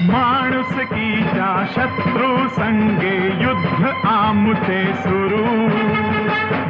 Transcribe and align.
माणुसकीच्या 0.00 1.66
शत्रू 1.70 2.48
संगे 2.48 3.16
युद्ध 3.44 3.84
आमुचे 4.06 4.84
सुरू। 4.94 5.46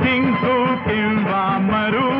जिंकू 0.02 0.54
किंवा 0.76 1.58
मरू 1.58 2.10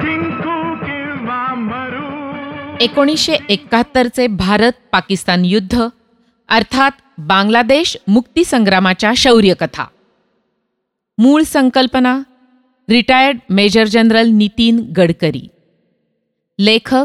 जिंकू 0.00 0.74
किंवा 0.86 1.54
मरू। 1.54 2.78
एकोणीसशे 2.80 3.36
एकाहत्तरचे 3.48 4.26
भारत 4.26 4.72
पाकिस्तान 4.92 5.44
युद्ध 5.44 5.82
अर्थात 6.48 6.90
बांगलादेश 7.18 7.96
मुक्तीसंग्रामाच्या 8.08 9.12
शौर्यकथा। 9.16 9.84
मूळ 11.18 11.42
संकल्पना 11.42 12.18
retired 12.88 13.38
major 13.50 13.84
general 13.84 14.28
Nitin 14.28 14.92
Gadkari. 14.96 15.48
लेखक 16.58 17.04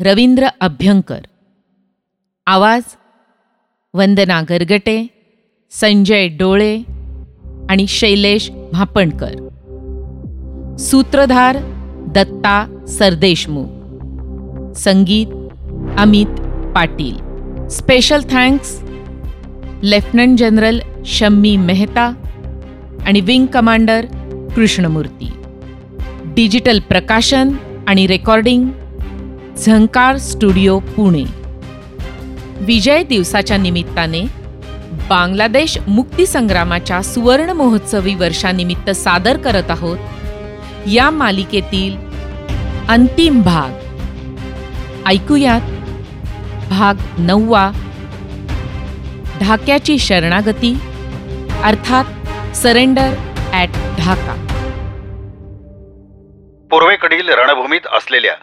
रवींद्र 0.00 0.46
अभ्यंकर। 0.60 1.20
आवाज 2.50 2.82
वंदना 3.94 4.42
गरगटे 4.48 5.06
संजय 5.70 6.28
डोळे 6.28 6.82
आणि 7.70 7.86
शैलेश 7.86 8.50
भापणकर 8.72 9.34
सूत्रधार 10.78 11.56
दत्ता 12.14 12.84
सरदेशमुख 12.88 13.68
संगीत 14.78 15.26
Amit 15.98 16.40
Patil. 16.74 17.16
Special 17.68 18.20
thanks 18.30 18.82
lieutenant 19.82 20.38
general 20.38 20.80
Shammi 21.06 21.56
Mehta 21.56 22.12
आणि 23.06 23.20
विंग 23.20 23.46
कमांडर 23.46 24.06
कृष्णमूर्ती. 24.56 25.32
डिजिटल 26.24 26.78
प्रकाशन 26.78 27.52
आणि 27.88 28.06
रेकॉर्डिंग 28.06 28.68
झंकार 29.56 30.16
स्टुडिओ 30.16 30.78
पुणे. 30.78 31.39
विजय 32.60 33.02
दिवसाच्या 33.02 33.56
निमित्ताने 33.56 34.22
बांगलादेश 35.08 35.78
मुक्तीसंग्रामाच्या 35.86 37.02
सुवर्ण 37.02 37.50
महोत्सवी 37.50 38.14
वर्षानिमित्त 38.14 38.90
सादर 38.90 39.36
करत 39.36 39.70
आहोत. 39.70 39.98
या 40.86 41.10
मालिकेतील 41.10 41.96
अंतिम 42.88 43.42
भाग. 43.42 43.70
ऐकूयात. 45.06 45.60
भाग 46.70 46.94
नववा. 47.18 47.70
ढाक्याची 49.40 49.98
शरणागती. 49.98 50.78
अर्थात 51.64 52.04
सरेंडर 52.56 53.14
ॲट 53.52 53.68
ढाका. 53.98 54.46
पूर्वेकडील 56.70 57.28
रणभूमीत 57.28 57.86
असलेल्या 57.96 58.34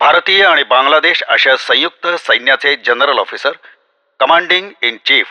भारतीय 0.00 0.44
आणि 0.44 0.62
बांगलादेश 0.62 1.22
अशा 1.22 1.56
संयुक्त 1.56 2.06
सैन्याचे 2.18 2.74
general 2.76 3.18
officer 3.18 3.52
commanding 4.20 4.70
in 4.82 4.96
chief 5.06 5.26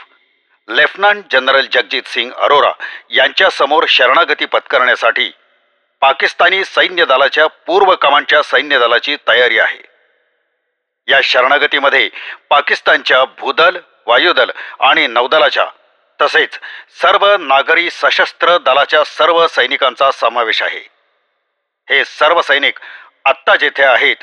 lieutenant 0.68 1.24
general 1.32 1.66
Jagjit 1.72 2.08
Singh 2.08 2.32
Arora 2.32 2.72
यांच्यासमोर 3.10 3.86
शरणागती 3.88 4.46
पत्करण्यासाठी 4.46 5.32
पाकिस्तानी 6.02 6.64
सैन्य 6.66 7.06
दलाच्या 7.06 7.48
पूर्व 7.48 7.96
कमांडच्या 7.96 8.42
सैन्य 8.44 8.80
दलाची 8.80 9.16
तयारी 9.28 9.60
आहे. 9.60 9.82
या 11.08 11.20
शरणागतीमध्ये 11.24 12.10
पाकिस्तानच्या 12.50 13.24
भूदल 13.40 13.78
वायुदल 14.08 14.52
आणि 14.80 15.08
नौदलाच्या 15.08 15.66
तसेच 16.22 16.60
सर्व 17.02 17.36
नागरी 17.38 17.90
सशस्त्र 17.90 18.58
दलाच्या 18.58 19.04
सर्व 19.04 19.48
सैनिकांचा 19.48 20.12
समावेश 20.12 20.62
आहे. 20.64 20.82
हे 21.90 22.04
सर्व 22.06 22.42
सैनिक 22.42 22.80
आत्ता 23.26 23.56
जेथे 23.56 23.84
आहेत 23.84 24.16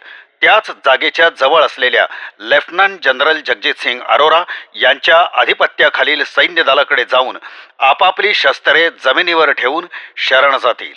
त्याच 0.42 0.70
जागेच्या 0.84 1.28
जवळ 1.40 1.62
असलेल्या 1.62 2.04
लेफ्टनंट 2.50 3.04
जनरल 3.04 3.40
जगजित 3.46 3.82
सिंग 3.82 4.00
अरोरा 4.10 4.42
यांच्या 4.82 5.18
आधिपत्याखालील 5.40 6.22
सैन्य 6.26 6.62
दलाकडे 6.62 7.04
जाऊन 7.12 7.36
आपापली 7.80 8.32
शस्त्रे 8.34 8.88
जमिनीवर 9.04 9.50
ठेवून 9.52 9.84
शरण 10.28 10.56
जातील. 10.62 10.92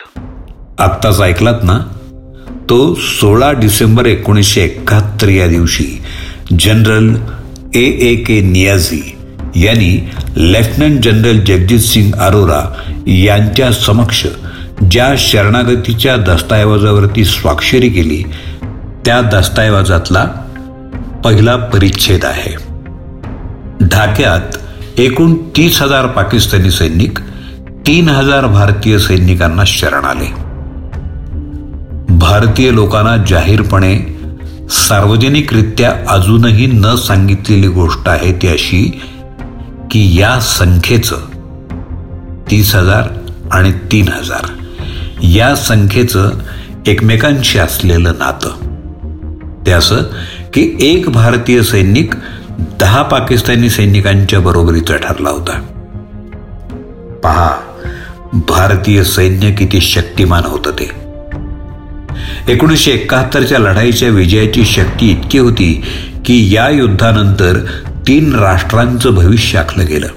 आत्ताच 0.79 1.21
ऐकलात 1.21 1.63
ना? 1.63 1.77
तो 2.69 2.93
सोळा 3.01 3.51
डिसेंबर 3.59 4.05
एकोणीसशे 4.05 4.61
एकाहत्तर 4.63 5.29
या 5.29 5.47
दिवशी 5.47 5.85
general 6.59 7.09
A 7.75 7.83
A 8.09 8.15
K 8.23 8.39
Niazi 8.41 9.01
यांनी 9.55 9.93
लेफ्टनंट 10.53 10.99
जनरल 11.03 11.39
जगजित 11.45 11.79
सिंग 11.81 12.13
अरोरा 12.21 12.61
यांच्या 13.07 13.71
समक्ष 13.71 14.25
ज्या 14.91 15.13
शरणागतीच्या 15.17 16.15
दस्तऐवजावरती 16.17 17.23
स्वाक्षरी 17.25 17.89
केली 17.89 18.23
त्या 19.05 19.21
दस्तऐवजातला 19.21 20.25
पहिला 21.23 21.55
परिच्छेद 21.55 22.25
आहे. 22.25 22.55
ढाक्यात 23.81 24.57
एकूण 24.99 25.35
तीस 25.35 25.81
हजार 25.81 26.07
पाकिस्तानी 26.07 26.71
सैनिक 26.71 27.19
तीन 27.87 28.09
हजार 28.09 28.45
भारतीय 28.45 28.99
सैनिकांना 28.99 29.63
शरण 29.67 30.05
आले. 30.05 30.25
भारतीय 32.15 32.71
लोकांना 32.71 33.17
जाहीरपणे 33.17 33.97
सार्वजनिकरित्या 34.69 35.93
अजूनही 36.07 36.65
न 36.65 36.95
सांगितलेली 36.95 37.67
गोष्ट 37.67 38.09
आहे 38.09 38.31
ती 38.31 38.47
अशी 38.47 39.01
की 39.91 40.19
या 40.19 40.39
संख्येचं 40.39 41.15
तीस 42.51 42.75
हजार 42.75 43.03
आणि 43.51 43.71
तीन 43.71 44.07
हजार 44.07 44.45
या 45.23 45.55
संख्येचं 45.55 46.31
एकमेकांशी 46.87 47.59
असलेलं 47.59 48.13
नातं. 48.19 48.74
ते 49.65 49.71
असं 49.71 49.97
की 50.53 50.77
एक 50.79 51.09
भारतीय 51.09 51.63
सैनिक 51.63 52.13
दहा 52.79 53.01
पाकिस्तानी 53.01 53.69
सैनिकांच्या 53.69 54.39
बरोबरीचा 54.39 54.95
ठरला 54.95 55.29
होता. 55.29 55.59
पहा 57.23 57.51
भारतीय 58.33 59.03
सैन्य 59.03 59.51
किती 59.51 59.81
शक्तिमान 59.81 60.43
होतं 60.45 60.71
ते. 60.71 61.05
एकोणीसशे 62.53 62.91
एकाहत्तरच्या 62.91 63.59
लढाईच्या 63.59 64.09
विजयाची 64.09 64.65
शक्ती 64.65 65.11
इतकी 65.11 65.37
होती 65.37 65.83
की 66.25 66.55
या 66.55 66.69
युद्धानंतर 66.69 67.59
तीन 68.07 68.35
राष्ट्रांचं 68.35 69.15
भविष्य 69.15 69.59
आखलं 69.59 69.85
गेलं. 69.85 70.07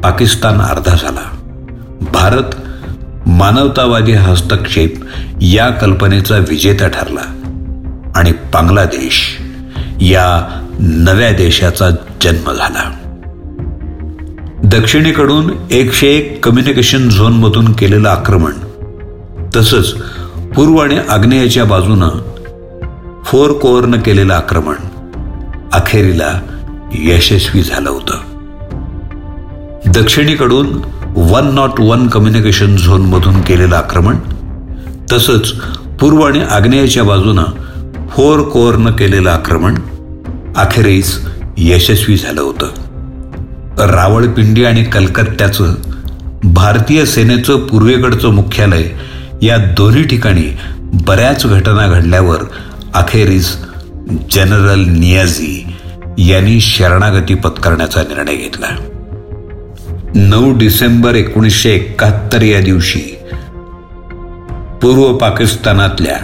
पाकिस्तान 0.00 0.60
अर्धा 0.60 0.96
झाला. 0.96 1.36
भारत 2.00 2.56
मानवतावादी 3.26 4.12
हस्तक्षेप 4.12 4.94
या 5.40 5.70
कल्पनेचा 5.70 6.36
विजेता 6.36 6.88
ठरला. 6.88 7.39
आणि 8.20 8.32
बांगलादेश 8.32 9.38
या 10.00 10.60
नव्या 10.78 11.30
देशाचा 11.30 11.90
जन्म 12.22 12.52
झाला. 12.52 12.90
दक्षिणेकडून 14.64 15.52
एकशे 15.70 16.06
एक 16.06 16.44
कम्युनिकेशन 16.44 17.08
झोनमधून 17.08 17.72
केलेलं 17.72 18.08
आक्रमण 18.08 18.52
तसंच 19.56 19.92
पूर्व 20.56 20.76
आणि 20.76 20.98
आग्नेयाच्या 21.08 21.64
बाजूनं 21.64 22.08
फोर 23.24 23.52
कोअरनं 23.52 24.00
केलेलं 24.00 24.34
आक्रमण 24.34 24.74
अखेरीला 25.72 26.40
यशस्वी 26.94 27.62
झालं 27.62 27.90
होतं. 27.90 28.18
दक्षिणेकडून 29.86 30.66
वन 31.16 31.54
नॉट 31.54 31.80
वन 31.80 32.06
कम्युनिकेशन 32.08 32.76
झोनमधून 32.76 33.40
केलेलं 33.40 33.76
आक्रमण 33.76 34.16
तसंच 35.12 35.52
पूर्व 36.00 36.20
आणि 36.20 36.40
आग्नेयाच्या 36.50 37.04
बाजूनं 37.04 37.44
फोर 38.10 38.40
कोअरनं 38.42 38.92
केलेलं 38.92 39.30
आक्रमण 39.30 39.74
अखेरीस 40.56 41.18
यशस्वी 41.58 42.16
झालं 42.16 42.40
होतं. 42.40 42.66
रावळपिंडी 43.86 44.64
आणि 44.64 44.84
कलकत्त्याचं 44.84 45.74
भारतीय 46.44 47.04
सेनेचं 47.04 47.66
पूर्वेकडचं 47.66 48.28
मुख्यालय 48.28 48.84
या 49.42 49.56
दोन्ही 49.56 50.02
ठिकाणी 50.02 50.56
बऱ्याच 51.06 51.46
घटना 51.46 51.86
घडल्यावर 51.88 52.42
अखेरीस 52.94 53.56
जनरल 54.30 54.84
नियाझी 54.88 55.66
यांनी 56.18 56.60
शरणागती 56.60 57.34
पत्करण्याचा 57.34 58.02
निर्णय 58.02 58.34
घेतला. 58.34 58.76
नऊ 60.14 60.58
डिसेंबर 60.58 61.14
एकोणीसशे 61.14 61.70
एकाहत्तर 61.70 62.42
या 62.42 62.60
दिवशी 62.60 63.16
पूर्व 64.82 65.16
पाकिस्तानातल्या 65.16 66.16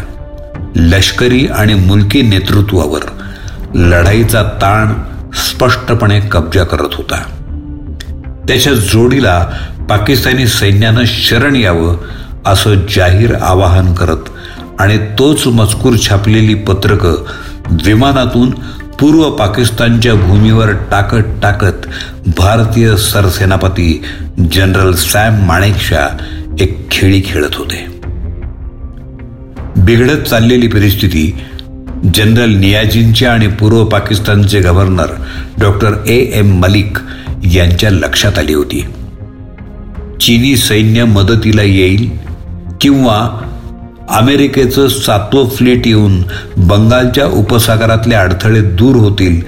लष्करी 0.76 1.46
आणि 1.46 1.75
मुलकी 1.75 2.23
नेतृत्वावर 2.23 3.00
लढाईचा 3.75 4.43
ताण 4.43 4.93
स्पष्टपणे 5.34 6.20
कब्जा 6.20 6.64
करत 6.64 6.94
होता. 6.94 7.23
त्याच्या 8.49 8.73
जोडीला 8.73 9.46
पाकिस्तानी 9.88 10.46
सैन्यानं 10.46 11.02
शरण 11.06 11.56
यावं 11.56 11.96
असं 12.46 12.75
जाहीर 12.96 13.34
आवाहन 13.34 13.94
करत 13.94 14.28
आणि 14.78 14.99
तोच 14.99 15.46
मजकूर 15.46 15.96
छापलेली 15.96 16.55
पत्रकं 16.55 17.14
विमानातून 17.84 18.50
पूर्व 19.00 19.31
पाकिस्तानच्या 19.31 20.14
भूमीवर 20.14 20.70
टाकत 20.73 21.40
टाकत 21.43 21.87
भारतीय 22.37 22.96
सरसेनापती 22.96 24.02
जनरल 24.52 24.93
सॅम 24.93 25.46
माणेकशा 25.46 26.17
एक 26.61 26.90
खेळी 26.90 27.23
खेळत 27.26 27.55
होते. 27.55 27.95
बिघडत 29.87 30.23
चाललेली 30.23 30.67
परिस्थिती 30.67 31.38
जनरल 32.15 32.50
नियाजींचे 32.50 33.27
आणि 33.27 33.47
पूर्व 33.49 33.85
पाकिस्तानचे 33.85 34.61
governor 34.61 35.06
doctor 35.61 35.93
A 36.06 36.17
M 36.35 36.59
Malik 36.61 36.99
यांच्या 37.53 37.91
लक्षात 37.91 38.38
आली 38.38 38.55
होती. 38.55 38.81
चीनी 40.21 40.56
सैन्य 40.56 41.05
मदतीला 41.05 41.62
येईल 41.62 42.11
किंवा 42.81 43.19
अमेरिकेचं 44.09 44.88
सातवं 44.88 45.49
फ्लीट 45.49 45.87
येऊन 45.87 46.23
बंगालच्या 46.56 47.27
उपसागरातले 47.27 48.15
अडथळे 48.15 48.61
दूर 48.61 48.97
होतील 48.97 49.41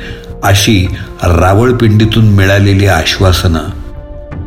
अशी 0.43 0.87
रावळपिंडीतून 1.23 2.29
मिळालेली 2.29 2.87
आश्वासनं 2.87 3.61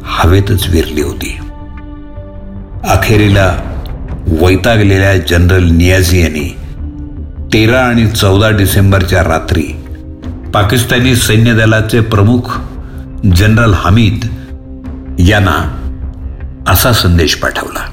हवेतच 0.03 0.67
विरली 0.69 1.01
होती. 1.01 1.37
अखेरीला 2.83 3.70
वैतागलेल्या 4.31 5.15
जनरल 5.29 5.63
नियाझी 5.71 6.21
यांनी 6.21 6.47
तेरा 7.53 7.79
आणि 7.85 8.05
चौदा 8.07 8.49
डिसेंबरच्या 8.57 9.23
रात्री 9.23 9.63
पाकिस्तानी 10.53 11.15
सैन्य 11.15 11.53
दलाचे 11.53 11.99
प्रमुख 12.09 12.57
जनरल 13.25 13.73
हमीद 13.73 14.25
यांना 15.19 15.57
असा 16.67 16.91
संदेश 16.93 17.35
पाठवला. 17.35 17.85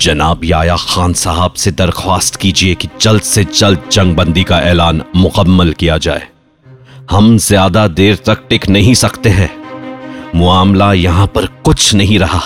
जनाब 0.00 0.44
याया 0.44 0.76
खान 0.78 1.12
साहब 1.12 1.54
से 1.56 1.70
दरख्वास्त 1.70 2.36
कीजिए 2.36 2.74
कि 2.74 2.88
जल्द 3.00 3.22
से 3.22 3.44
जल्द 3.54 3.88
जंगबंदी 3.92 4.42
का 4.42 4.60
ऐलान 4.60 5.02
मुकम्मल 5.16 5.72
किया 5.80 5.98
जाए। 5.98 6.22
हम 7.10 7.36
ज़्यादा 7.38 7.86
देर 7.88 8.18
तक 8.26 8.46
टिक 8.50 8.68
नहीं 8.68 8.94
सकते 8.96 9.30
हैं। 9.30 9.50
मामला 10.36 10.92
यहाँ 10.92 11.26
पर 11.26 11.46
कुछ 11.64 11.94
नहीं 11.94 12.18
रहा। 12.18 12.40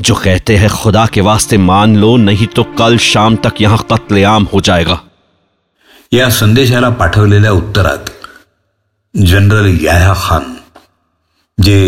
जो 0.00 0.14
कहते 0.14 0.56
हैं 0.56 0.68
खुदा 0.70 1.06
के 1.06 1.20
वास्ते 1.20 1.58
मान 1.58 1.96
लो 1.96 2.16
नहीं 2.16 2.46
तो 2.46 2.64
कल 2.78 2.96
शाम 2.98 3.36
तक 3.36 3.60
यहाँ 3.60 3.86
कत्लेआम 3.92 4.44
हो 4.44 4.60
जाएगा। 4.60 5.00
या 6.12 6.28
संदेशाला 6.30 6.90
पाठवलेल्या 6.90 7.52
उत्तरात 7.52 8.12
जनरल 9.14 9.78
याह्या 9.82 10.14
खान 10.14 10.56
जे 11.58 11.78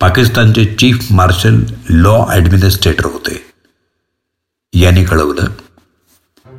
पाकिस्तानचे 0.00 0.64
चीफ 0.74 1.10
मार्शल 1.12 1.64
लॉ 1.90 2.18
ॲडमिनिस्ट्रेटर 2.30 3.04
होते 3.04 3.40
यांनी 4.74 5.04
कळवलं. 5.04 5.48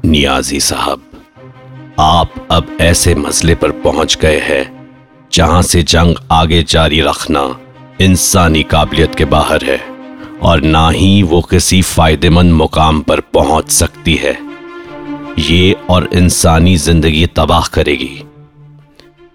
नियाजी 0.06 0.60
साहब 0.60 1.02
आप 2.00 2.48
अब 2.52 2.78
ऐसे 2.82 3.16
मसले 3.16 3.56
पर 3.56 3.72
पहुँच 3.84 4.18
गए 4.22 4.40
हैं 4.40 4.64
जहाँ 5.34 5.62
से 5.62 5.84
जंग 5.84 6.16
आगे 6.32 6.64
जारी 6.64 7.02
रखना 7.02 7.44
इंसानी 8.02 8.64
काबिलियत 8.64 9.16
के 9.16 9.26
बाहर 9.26 9.64
है। 9.64 9.91
और 10.42 10.62
ना 10.62 10.90
ही 10.90 11.22
वो 11.24 11.42
किसी 11.42 11.82
फ़ायदेमंद 11.82 12.54
मुकाम 12.54 13.02
पर 13.02 13.20
पहुँच 13.34 13.70
सकती 13.72 14.16
है। 14.16 14.38
ये 15.40 15.76
और 15.90 16.10
इंसानी 16.14 16.76
ज़िंदगी 16.78 17.26
तबाह 17.36 17.68
करेगी। 17.74 18.24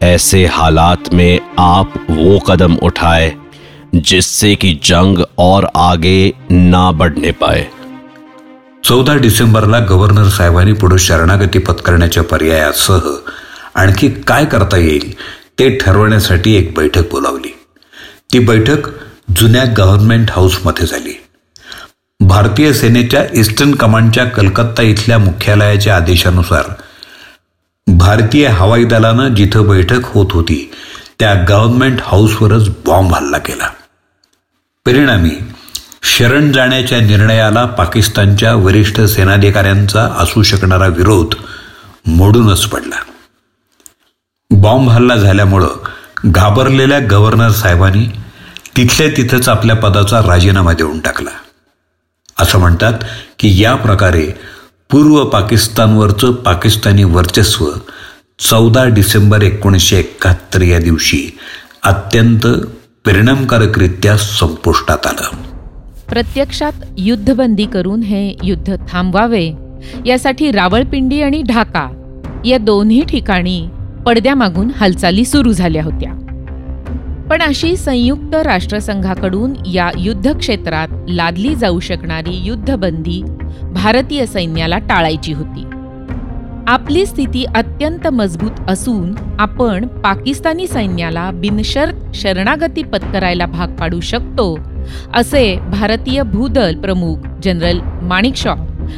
ऐसे 0.01 0.45
हालात 0.47 1.13
में 1.15 1.41
आप 1.59 1.95
वो 2.11 2.39
कदम 2.41 2.77
उठाए 2.83 3.35
जिससे 3.95 4.55
कि 4.55 4.73
जंग 4.85 5.25
और 5.39 5.71
आगे 5.77 6.33
ना 6.53 6.91
बढ़ने 6.93 7.33
पाए। 7.33 7.67
चौदा 8.85 9.15
डिसेंबरला 9.17 9.79
गव्हर्नर 9.81 10.29
साहेबांनी 10.31 10.73
पुढे 10.73 10.99
शरणागती 10.99 11.59
पत्करण्याच्या 11.59 12.23
पर्यायासह 12.23 13.09
आणखी 13.75 14.09
काय 14.27 14.45
करता 14.47 14.77
येईल 14.77 15.13
ते 15.59 15.69
ठरवण्यासाठी 15.79 16.55
एक 16.57 16.75
बैठक 16.75 17.11
बोलावली. 17.11 17.55
ती 18.33 18.39
बैठक 18.39 18.89
जुन्या 19.29 19.65
गव्हर्नमेंट 19.79 20.31
हाऊसमध्ये 20.31 20.87
झाली. 20.87 21.13
भारतीय 22.21 22.73
सेनेच्या 22.73 23.25
ईस्टर्न 23.35 23.75
कमांडच्या 23.75 24.25
कलकत्ता 24.25 24.83
इथल्या 24.83 25.19
मुख्यालयाच्या 25.19 25.97
आदेशानुसार 25.97 26.71
भारतीय 27.87 28.47
हवाई 28.49 28.85
दलानं 28.85 29.35
जिथं 29.35 29.67
बैठक 29.69 30.05
होत 30.05 30.27
होती 30.31 30.71
त्या 31.19 31.35
गव्हर्नमेंट 31.49 32.01
हाऊसवरच 32.05 32.69
बॉम्ब 32.87 33.15
हल्ला 33.15 33.39
केला. 33.39 33.69
परिणामी 34.87 35.31
शरण 36.03 36.53
जाण्याच्या 36.53 37.01
निर्णयाला 37.01 37.65
पाकिस्तानच्या 37.67 38.55
वरिष्ठ 38.55 39.01
सेनाधिकाऱ्यांचा 39.01 40.05
असू 40.19 40.43
शकणारा 40.43 40.87
विरोध 40.87 41.35
मोडूनच 42.07 42.67
पडला. 42.67 42.97
बॉम्ब 44.51 44.91
हल्ला 44.91 45.17
झाल्यामुळं 45.17 45.69
घाबरलेल्या 46.25 46.99
गव्हर्नर 47.11 47.51
साहेबांनी 47.51 48.07
तिथल्या 48.77 49.09
तिथंच 49.17 49.49
आपल्या 49.49 49.77
पदाचा 49.77 50.21
राजीनामा 50.21 50.73
देऊन 50.73 51.01
टाकला. 51.01 51.31
असं 52.39 52.59
म्हणतात 52.59 52.93
की 53.39 53.63
या 53.63 53.75
प्रकारे 53.75 54.27
पूर्व 54.91 55.25
पाकिस्तानवरचं 55.25 56.33
पाकिस्तानी 56.33 57.05
वर्चस्व 57.05 57.67
चौदा 58.39 58.85
डिसेंबर 58.85 59.43
एकोणीसशे 59.43 59.99
एकाहत्तर 59.99 60.63
या 60.63 60.79
दिवशी 60.79 61.31
अत्यंत 61.83 62.47
परिणामकारकरित्या 63.07 64.17
संपुष्टात 64.17 65.07
आलं. 65.07 65.37
प्रत्यक्षात 66.09 66.73
युद्धबंदी 66.99 67.67
करून 67.67 68.01
हे 68.01 68.37
युद्ध 68.43 68.77
थांबवावे 68.91 69.53
यासाठी 70.07 70.51
रावळपिंडी 70.51 71.23
आणि 71.23 71.43
ढाका 71.43 71.89
या 72.45 72.59
दोन्ही 72.59 73.05
ठिकाणी 73.05 73.69
पडद्यामागून 74.07 74.71
हालचाली 74.71 75.25
सुरू 75.25 75.53
झाल्या 75.53 75.85
होत्या. 75.85 76.26
पण 77.31 77.43
अशी 77.43 77.77
संयुक्त 77.77 78.35
राष्ट्रसंघाकडून 78.35 79.53
या 79.67 79.91
युद्धक्षेत्रात 79.99 80.89
लादली 81.09 81.55
जाऊ 81.55 81.81
शकणारी 81.81 82.35
युद्धबंदी 82.45 83.23
भारतीय 83.75 84.27
सैन्याला 84.27 84.79
टाळायची 84.79 85.33
होती. 85.33 85.65
आपली 86.67 87.07
स्थिती 87.07 87.45
अत्यंत 87.45 88.07
मजबूत 88.09 88.51
असून 88.69 89.15
आपण 89.39 89.87
पाकिस्तानी 89.87 90.67
सैन्याला 90.67 91.31
बिनशर्त 91.31 91.95
शरणागती 92.15 92.83
पत्करायला 92.83 93.47
भाग 93.47 93.69
पाडू 93.69 94.01
शकतो 94.01 94.59
असे 95.15 95.59
भारतीय 95.73 96.23
भूदल 96.23 96.81
प्रमुख 96.81 97.17
जनरल 97.43 97.79
माणिकशॉ 98.03 98.55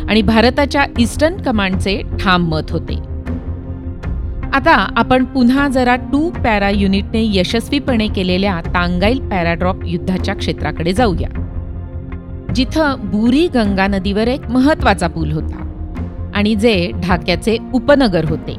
आणि 0.08 0.22
भारताच्या 0.22 0.84
ईस्टर्न 0.98 1.36
कमांडचे 1.36 2.02
ठाम 2.20 2.48
मत 2.48 2.70
होते. 2.70 3.18
आता 4.55 4.73
आपण 4.97 5.25
पुन्हा 5.25 5.69
जरा 5.69 5.97
टू 5.97 6.31
पॅरा 6.31 6.71
युनिटने 6.71 7.39
यशस्वीपणे 7.39 8.09
केलेल्या 8.09 8.61
तांगाईल 8.61 9.29
पॅराड्रॉप 9.29 9.77
युद्धाच्या 9.85 10.35
क्षेत्राकडे 10.35 10.93
जाऊया. 10.93 11.29
जिथं 12.55 12.95
बुरी 13.05 13.49
गंगा 13.49 13.87
नदीवर 13.87 14.29
एक 14.29 14.50
महत्त्वाचा 14.50 15.06
पूल 15.06 15.33
होता 15.33 15.65
आणि 16.35 16.55
जे 16.55 16.91
ढाक्याचे 17.03 17.56
उपनगर 17.75 18.25
होते. 18.25 18.55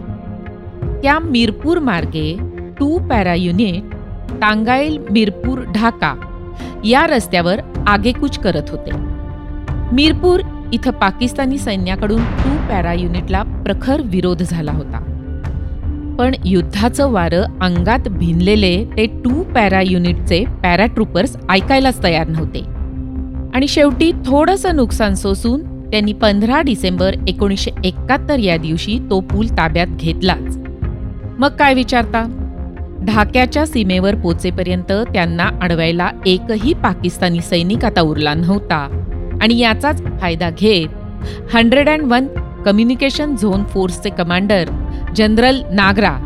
त्या 1.04 1.20
मिरपूर 1.20 1.80
मार्गे 1.80 2.38
two 2.80 2.98
para 3.08 3.34
unit 3.34 3.96
Tangail 4.42 4.98
Mirpur 5.12 5.60
Dhaka 5.76 6.16
या 6.86 7.08
रस्त्यावर 7.08 7.60
आगेकूच 7.88 8.40
करत 8.40 8.70
होते. 8.70 8.92
मिरपूर 9.92 10.40
इथं 10.74 10.92
पाकिस्तानी 10.92 11.58
सैन्याकडून 11.58 12.24
टू 12.24 12.58
पॅरा 12.70 12.94
युनिटला 12.94 13.44
प्रखर 13.44 14.02
विरोध 14.06 14.44
झाला 14.44 14.72
होता. 14.72 15.09
पण 16.20 16.32
युद्धाचं 16.46 17.12
वारं 17.12 17.44
अंगात 17.62 18.08
भिनलेले 18.08 18.86
ते 18.98 19.06
टू 19.06 19.44
पॅरा 19.44 19.82
युनिटचे 19.82 20.46
पॅराट्रुपर्स 20.64 21.38
ऐकायलाच 21.50 22.04
तयार 22.04 22.28
नव्हते. 22.28 22.60
आणि 23.56 23.68
शेवटी 23.68 24.12
थोडंसं 24.12 24.76
नुकसान 24.76 25.16
सोसून 25.16 25.62
त्यांनी 25.92 26.14
पंधरा 26.14 26.62
डिसेंबर 26.62 27.16
एकोणीसशे 27.28 27.72
एकाहत्तर 27.84 28.40
या 28.40 28.58
दिवशी 28.58 29.00
तो 29.10 29.20
पूल 29.20 29.48
ताब्यात 29.48 29.88
घेतलाच. 29.88 30.58
मग 31.40 31.50
काय 31.50 31.74
विचारता? 31.74 32.26
ढाक्याच्या 33.04 33.66
सीमेवर 33.66 34.16
पोचेपर्यंत 34.16 34.92
त्यांना 34.92 35.50
अडवायला 35.62 36.10
एकही 36.26 36.74
पाकिस्तानी 36.74 37.42
सैनिक 37.42 37.86
आता 37.86 38.02
उरला 38.02 38.34
नव्हता. 38.34 39.06
आणि 39.42 39.60
याचाच 39.60 40.02
फायदा 40.22 40.50
घेत 40.50 40.88
hundred 41.56 41.90
and 41.90 42.02
one 42.02 42.28
communication 42.66 43.36
zone 43.36 43.64
फोर्सचे 43.64 44.10
कमांडर 44.10 44.70
जनरल 45.16 45.62
नागरा 45.72 46.18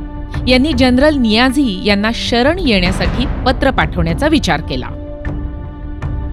यांनी 0.47 0.73
जनरल 0.73 1.15
नियाझी 1.15 1.83
यांना 1.85 2.09
शरण 2.13 2.59
येण्यासाठी 2.59 3.25
पत्र 3.45 3.71
पाठवण्याचा 3.71 4.27
विचार 4.27 4.61
केला. 4.61 4.87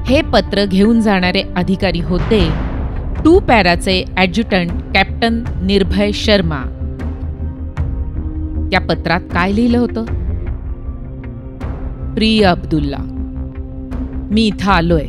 हे 0.06 0.22
पत्र 0.22 0.64
घेऊन 0.64 1.00
जाणारे 1.00 1.42
अधिकारी 1.56 2.00
होते 2.00 2.50
टू 3.24 3.38
पॅराचे 3.40 4.04
ॲडज्युटंट 4.16 4.70
कॅप्टन 4.94 5.44
निर्भय 5.62 6.12
शर्मा. 6.12 6.62
त्या 8.70 8.80
पत्रात 8.80 9.20
काय 9.32 9.52
लिहिलं 9.52 9.78
होतं? 9.78 10.04
प्रिय 12.14 12.44
अब्दुल्ला 12.44 12.96
मी 14.30 14.46
इथं 14.46 14.70
आलोय. 14.70 15.06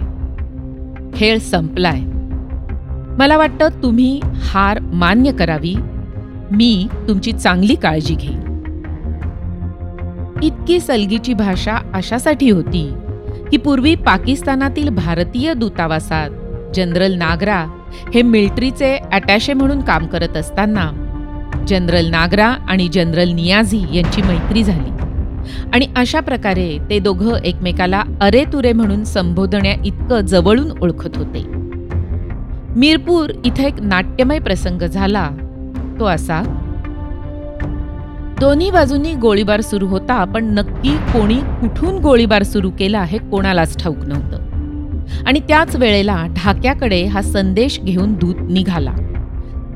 खेळ 1.15 1.39
संपलाय. 1.39 1.99
मला 3.17 3.37
वाटतं 3.37 3.67
तुम्ही 3.83 4.19
हार 4.23 4.79
मान्य 4.79 5.31
करावी 5.31 5.75
मी 6.51 6.87
तुमची 7.07 7.31
चांगली 7.31 7.75
काळजी 7.75 8.15
घेईन. 8.15 8.39
इतकी 10.43 10.79
सलगीची 10.79 11.33
भाषा 11.33 11.77
अशासाठी 11.93 12.49
होती 12.49 12.93
की 13.51 13.57
पूर्वी 13.57 13.95
पाकिस्तानातील 13.95 14.89
भारतीय 14.89 15.53
दूतावासात 15.53 16.29
जनरल 16.75 17.13
नागरा 17.13 17.65
हे 18.13 18.21
मिलिटरीचे 18.21 18.95
अटॅशे 19.13 19.53
म्हणून 19.53 19.81
काम 19.81 20.05
करत 20.07 20.37
असताना 20.37 20.91
जनरल 21.67 22.09
नागरा 22.09 22.47
आणि 22.47 22.87
जनरल 22.87 23.29
नियाझी 23.29 23.83
यांची 23.93 24.21
मैत्री 24.21 24.63
झाली. 24.63 24.89
आणि 25.73 25.87
अशा 25.95 26.19
प्रकारे 26.19 26.77
ते 26.89 26.99
दोघं 26.99 27.37
एकमेकाला 27.37 28.03
अरे 28.21 28.43
तुरे 28.53 28.73
म्हणून 28.73 29.03
संबोधण्या 29.03 29.73
इतकं 29.85 30.21
जवळून 30.21 30.71
ओळखत 30.81 31.17
होते. 31.17 31.43
मीरपूर 32.75 33.29
इथं 33.45 33.63
एक 33.63 33.81
नाट्यमय 33.81 34.39
प्रसंग 34.39 34.81
झाला 34.81 35.29
तो 36.01 36.05
असा 36.05 36.41
दोन्ही 38.39 38.69
बाजूंनी 38.71 39.13
गोळीबार 39.13 39.61
सुरू 39.61 39.87
होता 39.87 40.23
पण 40.25 40.45
नक्की 40.53 40.95
कोणी 41.13 41.35
कुठून 41.59 41.97
गोळीबार 42.01 42.43
सुरू 42.43 42.69
केला 42.69 43.03
हे 43.03 43.17
कोणालाच 43.31 43.77
ठाऊक 43.79 43.97
नव्हतं. 44.05 45.25
आणि 45.27 45.39
त्याच 45.39 45.75
वेळेला 45.75 46.15
ढाक्याकडे 46.35 47.03
हा 47.05 47.21
संदेश 47.21 47.79
घेऊन 47.79 48.13
दूत 48.13 48.35
निघाला. 48.49 48.93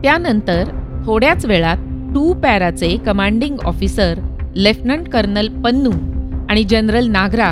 त्यानंतर 0.04 0.64
थोड्याच 1.06 1.46
वेळात 1.46 1.78
two 2.16 2.34
पॅराचे 2.34 2.96
commanding 2.98 3.58
officer 3.66 4.20
lieutenant 4.56 5.10
colonel 5.10 5.48
Pannu 5.64 5.92
आणि 6.50 6.64
जनरल 6.64 7.08
नागरा 7.08 7.52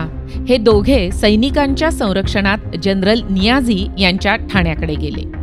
हे 0.50 0.58
दोघे 0.58 1.10
सैनिकांच्या 1.12 1.92
संरक्षणात 1.92 2.76
जनरल 2.84 3.22
नियाझी 3.30 3.86
यांच्या 4.00 4.36
ठाण्याकडे 4.36 4.96
गेले. 4.96 5.43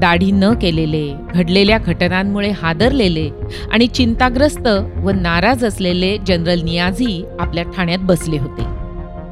दाढी 0.00 0.30
न 0.32 0.52
केलेले 0.62 1.06
घडलेल्या 1.34 1.78
घटनांमुळे 1.78 2.50
हादरलेले 2.62 3.28
आणि 3.72 3.86
चिंताग्रस्त 3.86 4.68
व 4.96 5.10
नाराज 5.10 5.64
असलेले 5.64 6.16
जनरल 6.26 6.62
नियाझी 6.62 7.22
आपल्या 7.40 7.64
ठाण्यात 7.76 7.98
बसले 7.98 8.38
होते. 8.38 8.62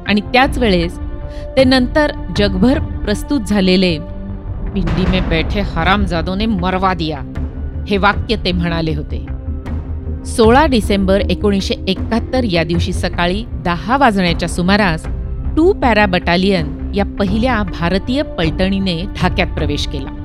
आणि 0.07 0.21
त्याच 0.33 0.57
वेळेस 0.57 0.97
ते 1.57 1.63
नंतर 1.63 2.11
जगभर 2.37 2.79
प्रस्तुत 3.05 3.41
झालेले 3.47 3.97
पिंडी 4.73 5.05
में 5.11 5.29
बैठे 5.29 5.61
हरामजादोने 5.75 6.45
मरवा 6.45 6.93
दिया 6.93 7.21
हे 7.87 7.97
वाक्य 7.97 8.35
ते 8.45 8.51
म्हणाले 8.51 8.93
होते. 8.95 9.25
सोळा 10.25 10.65
डिसेंबर 10.65 11.21
एकोणीसशे 11.29 11.75
एकाहत्तर 11.87 12.43
या 12.43 12.63
दिवशी 12.63 12.93
सकाळी 12.93 13.43
दहा 13.65 13.97
वाजण्याच्या 13.97 14.49
सुमारास 14.49 15.07
टू 15.57 15.71
पॅरा 15.73 16.05
बटालियन 16.05 16.75
या 16.95 17.05
पहिल्या 17.19 17.61
भारतीय 17.79 18.21
पलटणीने 18.37 19.01
ढाक्यात 19.21 19.47
प्रवेश 19.47 19.87
केला. 19.87 20.16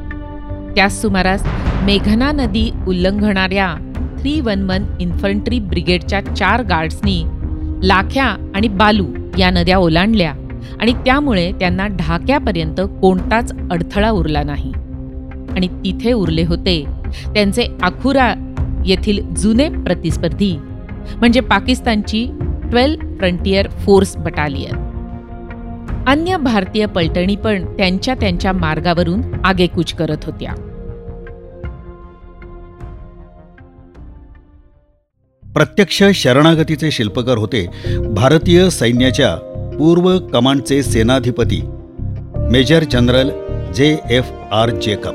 त्याच 0.76 1.00
सुमारास 1.00 1.44
मेघना 1.82 2.32
नदी 2.32 2.70
उल्लंघणाऱ्या 2.86 3.74
थ्री 4.20 4.40
वन 4.40 4.62
वन 4.62 4.84
इन्फंट्री 5.00 5.58
ब्रिगेडच्या 5.58 6.20
चार 6.20 6.62
गार्ड्सनी 6.62 7.22
लाख्या 7.88 8.24
आणि 8.54 8.68
बालू 8.68 9.06
या 9.38 9.50
नद्या 9.50 9.78
ओलांडल्या 9.78 10.32
आणि 10.80 10.92
त्यामुळे 10.92 11.52
त्यांना 11.52 11.86
ढाक्यापर्यंत 11.86 12.80
कोणताच 13.00 13.52
अडथळा 13.70 14.10
उरला 14.10 14.42
नाही. 14.42 14.72
आणि 15.50 15.68
तिथे 15.84 16.12
उरले 16.12 16.44
होते 16.44 16.84
त्यांचे 17.34 17.66
आखुरा 17.82 18.34
येथील 18.86 19.34
जुने 19.34 19.68
प्रतिस्पर्धी 19.68 20.56
म्हणजे 21.16 21.40
पाकिस्तानची 21.40 22.26
ट्वेल्व 22.70 23.16
फ्रंटियर 23.18 23.68
फोर्स 23.68 24.16
बटालियन. 24.16 24.91
अन्य 26.06 26.36
भारतीय 26.36 26.86
पलटणी 26.86 27.36
पण 27.36 27.64
त्यांच्या 27.76 28.14
त्यांच्या 28.14 28.52
मार्गावरून 28.52 29.20
आगेकूच 29.44 29.92
करत 29.92 30.24
होत्या. 30.24 30.52
प्रत्यक्ष 35.54 36.02
शरणागतीचे 36.14 36.90
शिल्पकार 36.90 37.38
होते 37.38 37.66
भारतीय 38.14 38.70
सैन्याच्या 38.70 39.36
पूर्व 39.78 40.18
कमांडचे 40.18 40.82
सेनाधिपती 40.82 41.62
major 42.50 42.84
general 42.90 43.30
J 43.72 43.98
F 44.10 44.32
R 44.52 44.70
Jacob. 44.70 45.14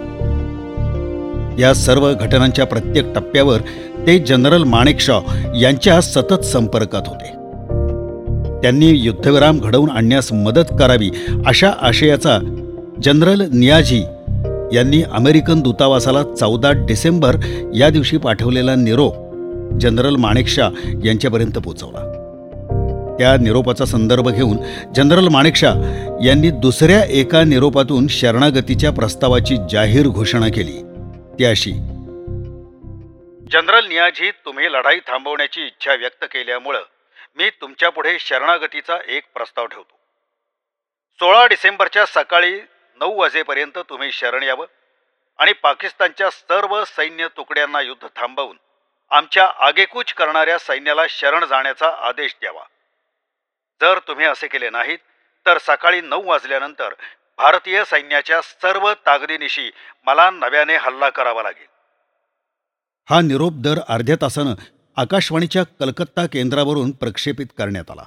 या 1.60 1.74
सर्व 1.74 2.14
घटनांच्या 2.14 2.66
प्रत्येक 2.66 3.14
टप्प्यावर 3.16 3.60
ते 4.08 4.20
जनरल 4.20 4.64
माणेकशॉ 4.64 5.20
यांच्या 5.56 6.02
सतत 6.02 6.46
संपर्कात 6.46 7.08
होते. 7.08 7.37
त्यांनी 8.62 8.90
युद्धविराम 8.90 9.60
घडवून 9.60 9.90
आणण्यास 9.90 10.34
मदत 10.34 10.72
करावी 10.80 11.10
अशा 11.46 11.72
आशयाचा 11.82 12.40
जनरल 13.04 13.42
नियाझी 13.54 14.02
यांनी 14.74 15.02
अमेरिकन 15.04 15.62
दूतावासाला 15.62 16.24
चौदा 16.24 16.72
डिसेंबर 16.72 17.36
या 17.76 17.90
दिवशी 17.90 18.18
पाठवलेला 18.18 18.76
निरोप 18.76 19.14
जनरल 19.80 20.16
माणेकशा 20.16 20.70
यांच्यापर्यंत 21.06 21.52
पोहोचवला. 21.52 22.14
त्या 23.20 23.36
निरोपाचा 23.38 23.86
संदर्भ 23.86 24.30
घेऊन 24.30 24.58
जनरल 24.96 25.28
माणेकशा 25.28 25.74
यांनी 26.26 26.50
दुसऱ्या 26.50 27.04
एका 27.10 27.44
निरोपातून 27.44 28.08
शरणागतीच्या 28.08 28.92
प्रस्तावाची 28.92 29.56
जाहीर 29.72 30.08
घोषणा 30.08 30.48
केली. 30.48 30.82
ती 31.40 31.46
अशी 31.46 31.72
जनरल 33.54 33.88
नियाझी 33.88 34.32
तुम्ही 34.46 34.66
लढाई 34.66 34.98
थांबवण्याची 34.98 35.62
इच्छा 35.62 35.96
व्यक्त 35.96 36.24
केल्यामुळं 36.24 36.80
मी 37.38 37.50
तुमच्यापुढे 37.62 38.18
शरणागतीचा 38.20 38.98
एक 39.06 39.24
प्रस्ताव 39.34 39.66
ठेवतो. 39.66 39.96
सोळा 41.20 41.46
डिसेंबरच्या 41.46 42.06
सकाळी 42.06 42.60
नऊ 43.00 43.20
वाजेपर्यंत 43.20 43.78
तुम्ही 43.90 44.12
शरण 44.12 44.44
यावं 44.44 44.66
आणि 45.40 45.54
पाकिस्तानच्या 45.54 46.30
सर्व 46.30 46.84
सैन्य 46.86 47.28
तुकड्यांना 47.38 47.82
युद्ध 47.82 48.08
थांबवून 48.16 48.58
आमच्या 49.12 49.46
आगेकूच 49.66 50.14
करणाऱ्या 50.14 50.58
सैन्याला 50.60 51.02
शरण 51.10 51.46
जाण्याचा 51.46 51.90
आदेश 52.08 52.36
द्यावा. 52.42 52.64
जर 53.82 54.00
तुम्ही 54.08 54.26
असे 54.26 54.48
केले 54.48 54.70
नाहीत 54.70 55.00
तर 55.46 55.58
सकाळी 55.58 56.02
नऊ 56.02 56.24
वाजल्यानंतर 56.26 56.94
भारतीय 57.38 57.84
सैन्याच्या 57.86 58.42
सर्व 58.42 58.94
ताकदीनिशी 59.06 59.70
मला 60.06 60.30
नव्याने 60.30 60.76
हल्ला 60.76 61.10
करावा 61.10 61.44
लागेल. 61.44 61.68
हा 63.10 63.22
निरोप 63.22 63.54
दर 63.56 63.80
अर्ध्या 63.90 64.16
तासानं 64.22 64.56
आकाशवाणीच्या 64.98 65.64
कलकत्ता 65.64 66.26
केंद्रावरून 66.26 66.92
प्रक्षेपित 66.92 67.46
करण्यात 67.58 67.92
आला. 67.92 68.04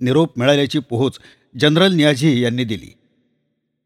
निरोप 0.00 0.38
मिळाल्याची 0.38 0.78
पोहोच 0.78 1.18
जनरल 1.60 1.92
नियाझी 1.92 2.42
यांनी 2.42 2.64
दिली. 2.64 2.94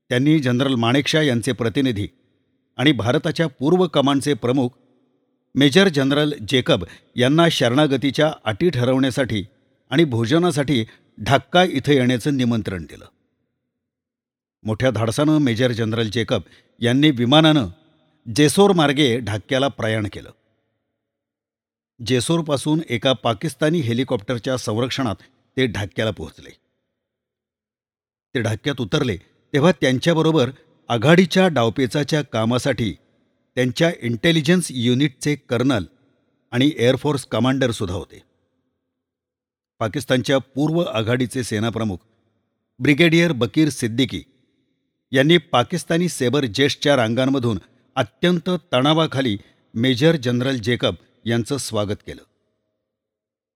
त्यांनी 0.09 0.38
जनरल 0.38 0.75
माणेकशा 0.75 1.23
यांचे 1.23 1.52
प्रतिनिधी 1.52 2.09
आणि 2.76 2.93
भारताच्या 2.93 3.47
पूर्व 3.47 3.87
कमांडचे 3.87 4.35
प्रमुख 4.35 4.69
मेजर 5.54 5.88
जनरल 5.88 6.33
जेकब 6.49 6.85
यांना 7.16 7.49
शरणागतीच्या 7.49 8.33
अटी 8.45 8.71
ठरवण्यासाठी 8.71 9.45
आणि 9.90 10.04
भोजनासाठी 10.04 10.85
ढाक्का 11.23 11.64
इथं 11.64 11.93
येण्याचं 11.93 12.37
निमंत्रण 12.37 12.85
दिलं. 12.85 13.04
मोठ्या 14.62 14.90
धाडसानं 14.90 15.38
मेजर 15.38 15.73
जनरल 15.73 16.09
जेकब 16.09 16.40
यांनी 16.81 17.11
विमानानं 17.11 17.69
जेसोर 18.37 18.73
मार्गे 18.73 19.19
ढाक्याला 19.19 19.69
प्रयाण 19.69 20.07
केलं. 20.12 20.31
जेसोरपासून 22.00 22.80
एका 22.88 23.12
पाकिस्तानी 23.12 23.78
हेलिकॉप्टरच्या 23.78 24.56
संरक्षणात 24.56 25.22
ते 25.56 25.66
ढाक्याला 25.66 26.10
पोहोचले. 26.10 26.50
ते 28.34 28.40
ढाक्यात 28.40 28.80
उतरले 28.80 29.16
तेव्हा 29.52 29.72
त्यांच्याबरोबर 29.72 30.50
आघाडीच्या 30.88 31.46
डावपेचाच्या 31.48 32.22
कामासाठी 32.22 32.92
त्यांच्या 33.56 33.90
इंटेलिजन्स 34.02 34.66
युनिटचे 34.70 35.34
कर्नल 35.48 35.84
आणि 36.52 36.70
एअरफोर्स 36.76 37.26
कमांडरसुद्धा 37.26 37.96
होते. 37.96 38.22
पाकिस्तानच्या 39.80 40.38
पूर्व 40.38 40.80
आघाडीचे 40.80 41.42
सेनाप्रमुख 41.42 41.96
ब्रिगेडियर 42.78 43.32
बकीर 43.32 43.68
सिद्दीकी 43.68 44.22
यांनी 45.12 45.36
पाकिस्तानी 45.38 46.08
सेबर 46.08 46.44
जेस्टच्या 46.44 46.96
रांगांमधून 46.96 47.58
अत्यंत 47.96 48.50
तणावाखाली 48.72 49.36
मेजर 49.74 50.16
जनरल 50.16 50.56
जेकब 50.56 50.94
यांचं 51.26 51.57
स्वागत 51.57 52.02
केलं. 52.07 52.23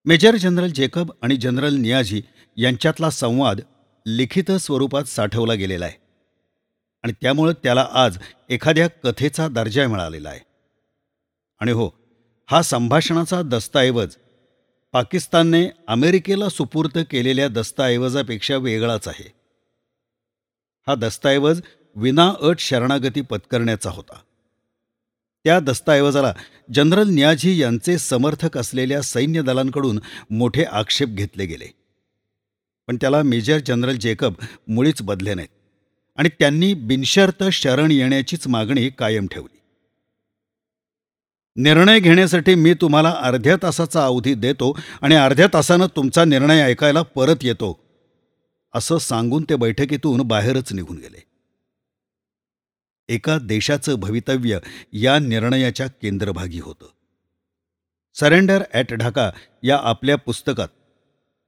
मेजर 0.05 0.37
जनरल 0.37 0.71
जेकब 0.71 1.11
आणि 1.23 1.37
जनरल 1.37 1.75
नियाझी 1.75 2.23
यांच्यातला 2.57 3.11
संवाद 3.11 3.61
लिखित 4.07 4.53
स्वरूपात 4.53 5.05
साठवला 5.05 5.55
गेलेला 5.55 5.85
आहे. 5.85 5.95
आणि 7.03 7.13
त्यामुळं 7.13 7.53
त्याला 7.53 7.89
आज 7.93 8.19
एखाद्या 8.49 8.89
कथेचा 8.89 9.49
दर्जा 9.49 9.89
मिळालेला 9.89 10.29
आहे. 10.29 10.41
आणि 11.59 11.73
हो 11.73 11.91
हा 12.47 12.63
संभाषणाचा 12.63 13.43
दस्तऐवज 13.43 14.17
पाकिस्तानने 14.93 15.71
अमेरिकेला 15.89 16.49
सुपूर्त 16.49 16.99
केलेल्या 17.11 17.49
दस्तऐवजापेक्षा 17.49 18.57
वेगळाच 18.57 19.09
आहे. 19.09 19.33
हा 20.87 20.95
दस्तऐवज 20.95 21.61
विना 21.97 22.35
अट 22.41 22.59
शरणागती 22.59 23.21
पत्करण्याचा 23.21 23.91
होता. 23.91 24.21
त्या 25.49 25.61
दस्तऐवजाला 25.61 26.33
जनरल 26.75 27.09
न्याझी 27.09 27.61
यांचे 27.61 27.99
समर्थक 27.99 28.59
असलेल्या 28.59 29.03
सैन्य 29.03 29.43
दलांकडून 29.43 30.01
मोठे 30.31 30.65
आक्षेप 30.65 31.09
घेतले 31.09 31.47
गेले. 31.47 31.67
पण 32.89 32.97
त्याला 32.97 33.23
मेजर 33.23 33.59
जनरल 33.67 33.97
जेकब 33.97 34.33
मुळीच 34.69 35.03
बदले 35.03 35.35
नाहीत 35.35 35.49
आणि 36.17 36.29
त्यांनी 36.29 36.75
बिनशर्त 36.75 37.45
शरण 37.53 37.91
येण्याचीच 37.91 38.47
मागणी 38.47 38.89
कायम 38.89 39.27
ठेवली. 39.27 39.59
निर्णय 41.57 42.01
घेण्यासाठी 42.01 42.55
मी 42.55 42.75
तुम्हाला 42.75 43.11
अर्ध्या 43.11 43.57
तासाचा 43.63 44.05
अवधी 44.05 44.35
देतो 44.35 44.79
आणि 45.03 45.15
अर्ध्या 45.15 45.47
तासानं 45.55 45.87
तुमचा 45.97 46.25
निर्णय 46.25 46.61
ऐकायला 46.63 47.03
परत 47.03 47.37
येतो 47.43 47.79
असं 48.75 48.99
सांगून 48.99 49.45
ते 49.51 49.57
बैठकीतून 49.57 50.21
बाहेरच 50.21 50.73
निघून 50.73 50.97
गेले. 50.97 51.28
एका 53.09 53.37
देशाचं 53.39 53.95
भवितव्य 54.01 54.59
या 54.93 55.19
निर्णयाच्या 55.19 55.87
केंद्रभागी 56.03 56.59
होतं. 56.61 56.87
सरेंडर 58.17 58.63
ॲट 58.75 58.93
ढाका 58.95 59.31
या 59.65 59.77
आपल्या 59.83 60.17
पुस्तकात 60.17 60.69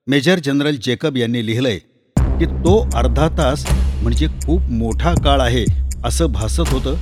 मेजर 0.07 0.38
जनरल 0.38 0.76
जेकब 0.83 1.17
यांनी 1.17 1.45
लिहिलंय 1.47 1.79
की 2.17 2.47
तो 2.64 2.79
अर्धा 2.97 3.29
तास 3.38 3.64
म्हणजे 4.02 4.26
खूप 4.45 4.71
मोठा 4.71 5.12
काळ 5.14 5.40
आहे 5.40 5.64
असं 6.05 6.33
भासत 6.33 6.73
होतं 6.73 6.97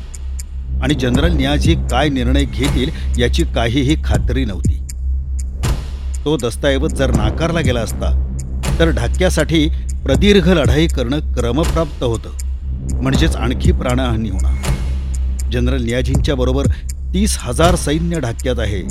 आणि 0.83 0.95
जनरल 0.95 1.33
नियाजी 1.33 1.75
काय 1.91 2.09
निर्णय 2.09 2.45
घेतील 2.45 2.91
याची 3.21 3.45
काहीही 3.55 3.97
खात्री 4.05 4.45
नव्हती. 4.45 4.77
तो 6.25 6.37
दस्तऐवज 6.37 6.95
जर 6.95 7.11
नाकारला 7.11 7.61
गेला 7.61 7.81
असता 7.81 8.11
तर 8.79 8.91
ढाक्यासाठी 8.91 9.69
प्रदीर्घ 10.05 10.49
लढाई 10.49 10.87
करणं 10.87 11.35
क्रमप्राप्त 11.35 12.03
होतं. 12.03 12.37
म्हणजेच 12.95 13.37
आणखी 13.37 13.73
प्राणहानी 13.73 14.31
होणार. 14.31 15.51
जनरल 15.53 15.83
नियाजींच्या 15.83 16.35
बरोबर 16.35 16.67
तीस 17.15 17.39
हजार 17.41 17.75
सैन्य 17.75 18.21
ढाक्यात 18.21 18.59
आहे. 18.59 18.83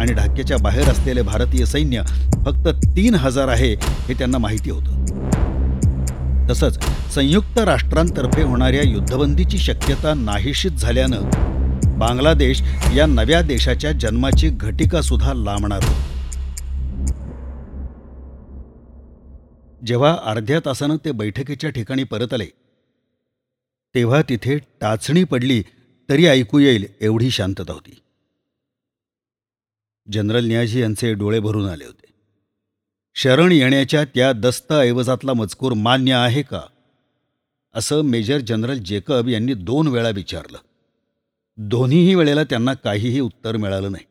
आणि 0.00 0.12
ढाक्याच्या 0.12 0.56
बाहेर 0.56 0.88
असलेले 0.88 1.22
भारतीय 1.22 1.64
सैन्य 1.66 2.02
फक्त 2.44 2.68
तीन 2.96 3.14
हजार 3.14 3.48
आहे 3.48 3.72
हे 3.74 4.14
त्यांना 4.14 4.38
माहिती 4.38 4.70
होतं. 4.70 5.04
तसंच 6.50 6.78
संयुक्त 7.14 7.58
राष्ट्रांतर्फे 7.58 8.42
होणाऱ्या 8.42 8.82
युद्धबंदीची 8.82 9.58
शक्यता 9.58 10.14
नाहीशीच 10.14 10.72
झाल्यानं 10.72 11.98
बांगलादेश 11.98 12.62
या 12.96 13.06
नव्या 13.06 13.40
देशाच्या 13.42 13.92
जन्माची 13.92 14.48
घटिका 14.48 15.00
सुद्धा 15.02 15.32
लांबणार 15.34 15.84
जेव्हा 19.86 20.16
अर्ध्या 20.24 20.60
तासानं 20.66 20.96
ते 21.04 21.12
बैठकीच्या 21.12 21.70
ठिकाणी 21.70 22.04
परत 22.04 22.32
आले 22.32 22.44
तेव्हा 23.96 24.22
तिथे 24.22 24.58
टाचणी 24.58 25.24
पडली 25.24 25.62
तरी 26.08 26.26
ऐकू 26.26 26.58
येईल 26.58 26.86
एवढी 27.00 27.30
शांतता 27.30 27.72
होती. 27.72 28.02
जनरल 30.12 30.44
न्याजी 30.44 30.80
यांचे 30.80 31.14
डोळे 31.14 31.40
भरून 31.40 31.68
आले 31.68 31.84
होते. 31.84 32.12
शरण 33.14 33.52
येण्याच्या 33.52 34.04
त्या 34.04 34.32
दस्तऐवजातला 34.32 35.32
मजकूर 35.32 35.72
मान्य 35.72 36.12
आहे 36.12 36.42
का? 36.42 36.60
असं 37.74 38.02
मेजर 38.02 38.38
जनरल 38.38 38.78
जेकब 38.78 39.28
यांनी 39.28 39.54
दोन 39.54 39.88
वेळा 39.88 40.08
विचारलं. 40.08 40.58
दोन्हीही 41.56 42.14
वेळेला 42.14 42.44
त्यांना 42.44 42.74
काहीही 42.74 43.20
उत्तर 43.20 43.56
मिळालं 43.56 43.92
नाही. 43.92 44.04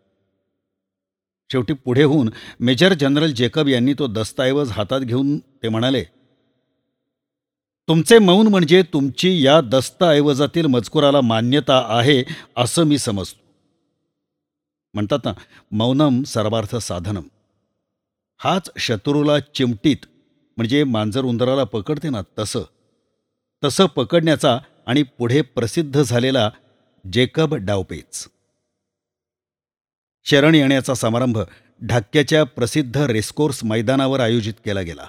शेवटी 1.52 1.74
पुढे 1.74 2.04
होऊन 2.04 2.30
मेजर 2.60 2.94
जनरल 2.94 3.32
जेकब 3.32 3.68
यांनी 3.68 3.94
तो 3.94 4.08
दस्तऐवज 4.08 4.72
हातात 4.72 5.02
घेऊन 5.02 5.40
ते 5.40 5.70
म्हणाले 5.70 6.04
तुमचे 7.88 8.20
मौन 8.20 8.48
म्हणजे 8.48 8.82
तुमची 8.82 9.46
या 9.46 9.62
दस्तऐवजातील 9.62 10.66
मजकुराला 10.66 11.22
मान्यता 11.22 11.98
आहे 11.98 12.24
असं 12.58 12.84
मी 12.84 12.98
समजतो. 12.98 13.44
म्हणतात 14.94 15.20
ना 15.26 15.34
मौनम 15.72 16.24
सर्वार्थ 16.24 16.76
साधनम. 16.76 17.24
हाच 18.38 18.70
शत्रूला 18.78 19.40
चिमटीत 19.40 20.06
म्हणजे 20.58 20.84
मांजर 20.84 21.24
उंदराला 21.24 21.64
पकडते 21.64 22.10
ना 22.10 22.22
तसं. 22.40 22.62
तसं 23.64 23.86
पकडण्याचा 23.86 24.60
आणि 24.88 25.04
पुढे 25.04 25.42
प्रसिद्ध 25.42 26.02
झालेला 26.02 26.50
जेकब 27.14 27.56
डावपेच. 27.56 28.28
शरण 30.26 30.56
येण्याचा 30.56 30.94
समारंभ 30.94 31.40
ढाक्याच्या 31.84 32.44
प्रसिद्ध 32.44 32.98
रेस्कोर्स 32.98 33.64
मैदानावर 33.64 34.20
आयोजित 34.20 34.54
केला 34.66 34.82
गेला. 34.82 35.08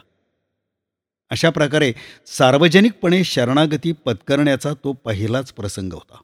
अशा 1.30 1.50
प्रकारे 1.50 1.92
सार्वजनिकपणे 2.26 3.25
शरणागती 3.25 3.92
पत्करण्याचा 3.92 4.73
तो 4.85 4.92
पहिलाच 4.92 5.52
प्रसंग 5.52 5.92
होता. 5.92 6.18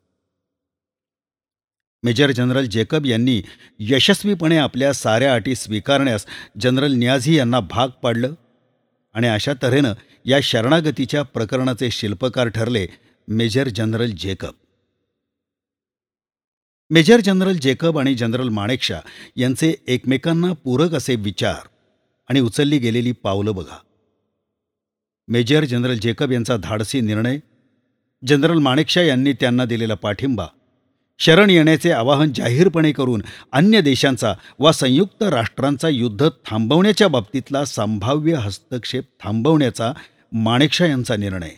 मेजर 2.03 2.31
जनरल 2.31 2.65
जेकब 2.65 3.07
यांनी 3.07 3.43
यशस्वीपणे 3.79 4.57
आपल्या 4.57 4.93
साऱ्या 4.93 5.35
अटी 5.35 5.55
स्वीकारण्यास 5.55 6.27
जनरल 6.61 6.93
न्याझी 6.93 7.39
यांना 7.39 7.61
भाग 7.61 7.89
पाडलं 7.89 8.35
आणि 9.15 9.29
अशा 9.29 9.53
तऱ्हेनं 9.63 9.93
या 10.25 10.39
शरणागतीच्या 10.43 11.23
प्रकरणाचे 11.23 11.91
शिल्पकार 11.91 12.49
ठरले 12.49 12.87
major 13.29 13.69
general 13.69 14.11
Jacob. 14.11 14.53
Major 16.91 17.21
general 17.21 17.57
Jacob 17.57 17.99
आणि 17.99 18.15
जनरल 18.15 18.49
माणेकशा 18.49 19.01
यांचे 19.37 19.75
एकमेकांना 19.87 20.53
पूरक 20.53 20.95
असे 20.95 21.15
विचार 21.15 21.69
आणि 22.29 22.41
उचलली 22.41 22.79
गेलेली 22.79 23.13
पावलं 23.13 23.55
बघा. 23.55 23.77
मेजर 25.33 25.65
जनरल 25.65 25.99
जेकब 25.99 26.33
यांचा 26.33 26.57
धाडसी 26.57 27.01
निर्णय 27.01 27.39
जनरल 28.27 28.59
माणेकशा 28.59 29.03
यांनी 29.03 29.33
त्यांना 29.33 29.65
दिलेला 29.65 29.95
पाठिंबा 29.95 30.47
शरण 31.19 31.51
येण्याचे 31.51 31.91
आवाहन 31.91 32.33
जाहीरपणे 32.33 32.93
करून 32.93 33.23
अन्य 33.53 33.81
देशांचा 33.81 34.35
वा 34.59 34.73
संयुक्त 34.73 35.23
राष्ट्रांचा 35.23 35.89
युद्ध 35.89 36.29
थांबवण्याच्या 36.47 37.09
बाबतीतला 37.09 37.65
संभाव्य 37.65 38.35
हस्तक्षेप 38.35 39.05
थांबवण्याचा 39.23 39.93
माणेकशा 40.33 40.87
यांचा 40.87 41.17
निर्णय. 41.17 41.51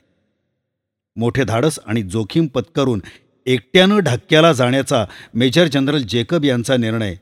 मोठे 1.17 1.45
धाडस 1.45 1.79
आणि 1.87 2.03
जोखीम 2.03 2.47
पत्करून 2.47 3.03
एकट्यानं 3.47 3.99
ढाक्याला 3.99 4.53
जाण्याचा 4.53 5.05
मेजर 5.35 5.67
जनरल 5.67 6.03
जेकब 6.03 6.45
यांचा 6.45 6.77
निर्णय. 6.77 7.15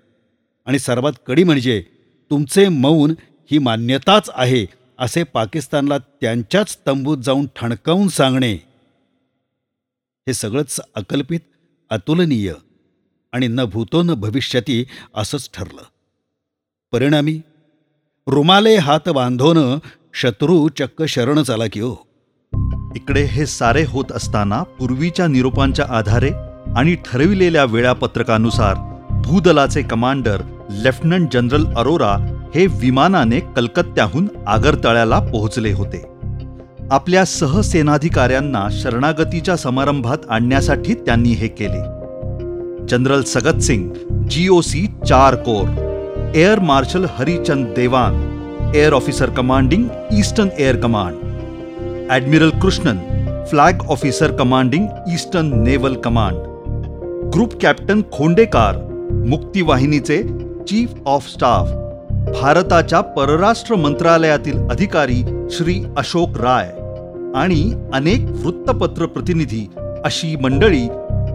आणि 0.66 0.78
सर्वात 0.78 1.12
कडी 1.26 1.44
म्हणजे 1.44 1.82
तुमचे 2.30 2.68
मौन 2.68 3.14
ही 3.50 3.58
मान्यताच 3.58 4.30
आहे 4.34 4.81
असे 5.02 5.22
पाकिस्तानला 5.22 5.98
त्यांच्याच 5.98 6.78
तंबूत 6.86 7.18
जाऊन 7.18 7.46
ठणकावून 7.56 8.08
सांगणे 8.08 8.52
हे 10.26 10.32
सगळंच 10.32 10.80
अकल्पित 10.94 11.40
अतुलनीय 11.90 12.52
आणि 13.32 13.46
न 13.48 13.64
भूतो 13.64 14.02
न 14.02 14.14
भविष्यती 14.14 14.84
असंच 15.14 15.50
ठरलं. 15.54 15.82
परिणामी 16.92 17.40
रुमाले 18.26 18.76
हात 18.76 19.08
बांधोन 19.08 19.78
शत्रू 20.14 20.68
चक्क 20.68 21.02
शरण 21.02 21.42
चाला 21.42 21.64
की 21.72 21.80
हो. 21.80 21.94
इकडे 22.96 23.22
हे 23.22 23.46
सारे 23.46 23.84
होत 23.84 24.12
असताना 24.12 24.62
पूर्वीच्या 24.62 25.26
निरोपांच्या 25.26 25.86
आधारे 25.88 26.30
आणि 26.76 26.94
ठरविलेल्या 26.94 27.64
वेळापत्रकानुसार 27.64 28.74
भूदलाचे 29.22 29.82
कमांडर 29.82 30.42
लेफ्टनंट 30.70 31.32
जनरल 31.32 31.66
अरोरा 31.66 32.31
हे 32.54 32.66
विमानाने 32.66 33.40
कलकत्त्याहून 33.56 34.26
आगरतळ्याला 34.46 35.18
पोहोचले 35.18 35.72
होते. 35.72 36.02
आपल्या 36.90 37.24
सहसेनाधिकाऱ्यांना 37.24 38.68
शरणागतीच्या 38.72 39.56
समारंभात 39.56 40.18
आणण्यासाठी 40.28 40.94
त्यांनी 40.94 41.32
हे 41.32 41.48
केले. 41.48 41.80
जनरल 42.88 43.22
सगत 43.22 43.60
सिंग 43.62 43.88
जीओसी 44.28 44.86
चार 45.08 45.34
corps 45.34 45.68
air 46.34 46.60
marshal 46.60 47.04
Harichand 47.18 47.66
Dewan 47.76 48.72
air 48.74 48.92
officer 48.92 49.30
commanding 49.30 49.86
eastern 50.12 50.48
air 50.58 50.76
command 50.76 52.10
admiral 52.10 52.50
Krishnan 52.50 52.98
flag 53.50 53.82
officer 53.90 54.32
commanding 54.32 54.86
eastern 55.12 55.62
naval 55.62 55.94
command 55.94 56.36
group 57.34 57.54
captain 57.62 58.02
Khondkar 58.12 58.76
मुक्तीवाहिनीचे 59.26 60.22
chief 60.68 60.94
of 61.06 61.28
staff 61.28 61.70
भारताच्या 62.30 63.00
परराष्ट्र 63.00 63.74
मंत्रालयातील 63.74 64.58
अधिकारी 64.70 65.22
श्री 65.50 65.84
अशोक 65.96 66.38
राय 66.38 66.68
आणि 67.34 67.72
अनेक 67.94 68.20
वृत्तपत्र 68.44 69.06
प्रतिनिधी 69.06 69.66
अशी 70.04 70.36
मंडळी 70.36 70.86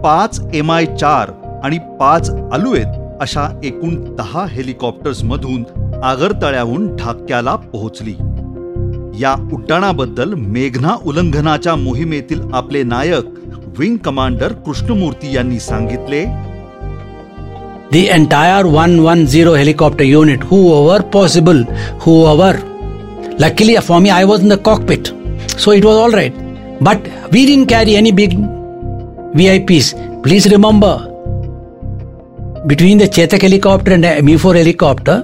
पाच 0.04 0.40
एम 0.54 0.72
आय 0.72 0.86
चार 0.86 1.30
आणि 1.64 1.78
पाच 2.00 2.30
अलुएत 2.52 2.96
अशा 3.20 3.60
एकूण 3.64 4.14
दहा 4.14 4.46
हेलिकॉप्टर्समधून 4.50 5.64
आगरतळ्याहून 6.04 6.96
ढाक्याला 6.96 7.56
पोहोचली. 7.56 8.14
या 9.22 9.50
उड्डाणाबद्दल 9.52 10.34
मेघना 10.34 10.96
उल्लंघनाच्या 11.06 11.74
मोहिमेतील 11.74 12.40
आपले 12.52 12.82
नायक 12.82 13.24
विंग 13.78 13.96
कमांडर 13.96 14.52
कृष्णमूर्ती 14.52 15.34
यांनी 15.34 15.60
सांगितले 15.60 16.24
the 17.90 18.08
entire 18.10 18.66
110 18.66 19.54
helicopter 19.54 20.04
unit, 20.04 20.42
whoever 20.42 21.02
possible, 21.02 21.64
whoever. 22.04 22.62
Luckily 23.38 23.76
for 23.76 24.00
me, 24.00 24.10
I 24.10 24.24
was 24.24 24.42
in 24.42 24.48
the 24.48 24.58
cockpit, 24.58 25.08
so 25.58 25.70
it 25.70 25.84
was 25.84 25.96
all 25.96 26.10
right. 26.10 26.34
But 26.80 27.02
we 27.32 27.46
didn't 27.46 27.66
carry 27.66 27.96
any 27.96 28.12
big 28.12 28.32
VIPs. 28.32 30.22
Please 30.22 30.50
remember, 30.50 30.98
between 32.66 32.98
the 32.98 33.06
Chetak 33.06 33.42
helicopter 33.42 33.92
and 33.92 34.04
the 34.04 34.22
Mi-4 34.22 34.56
helicopter, 34.56 35.22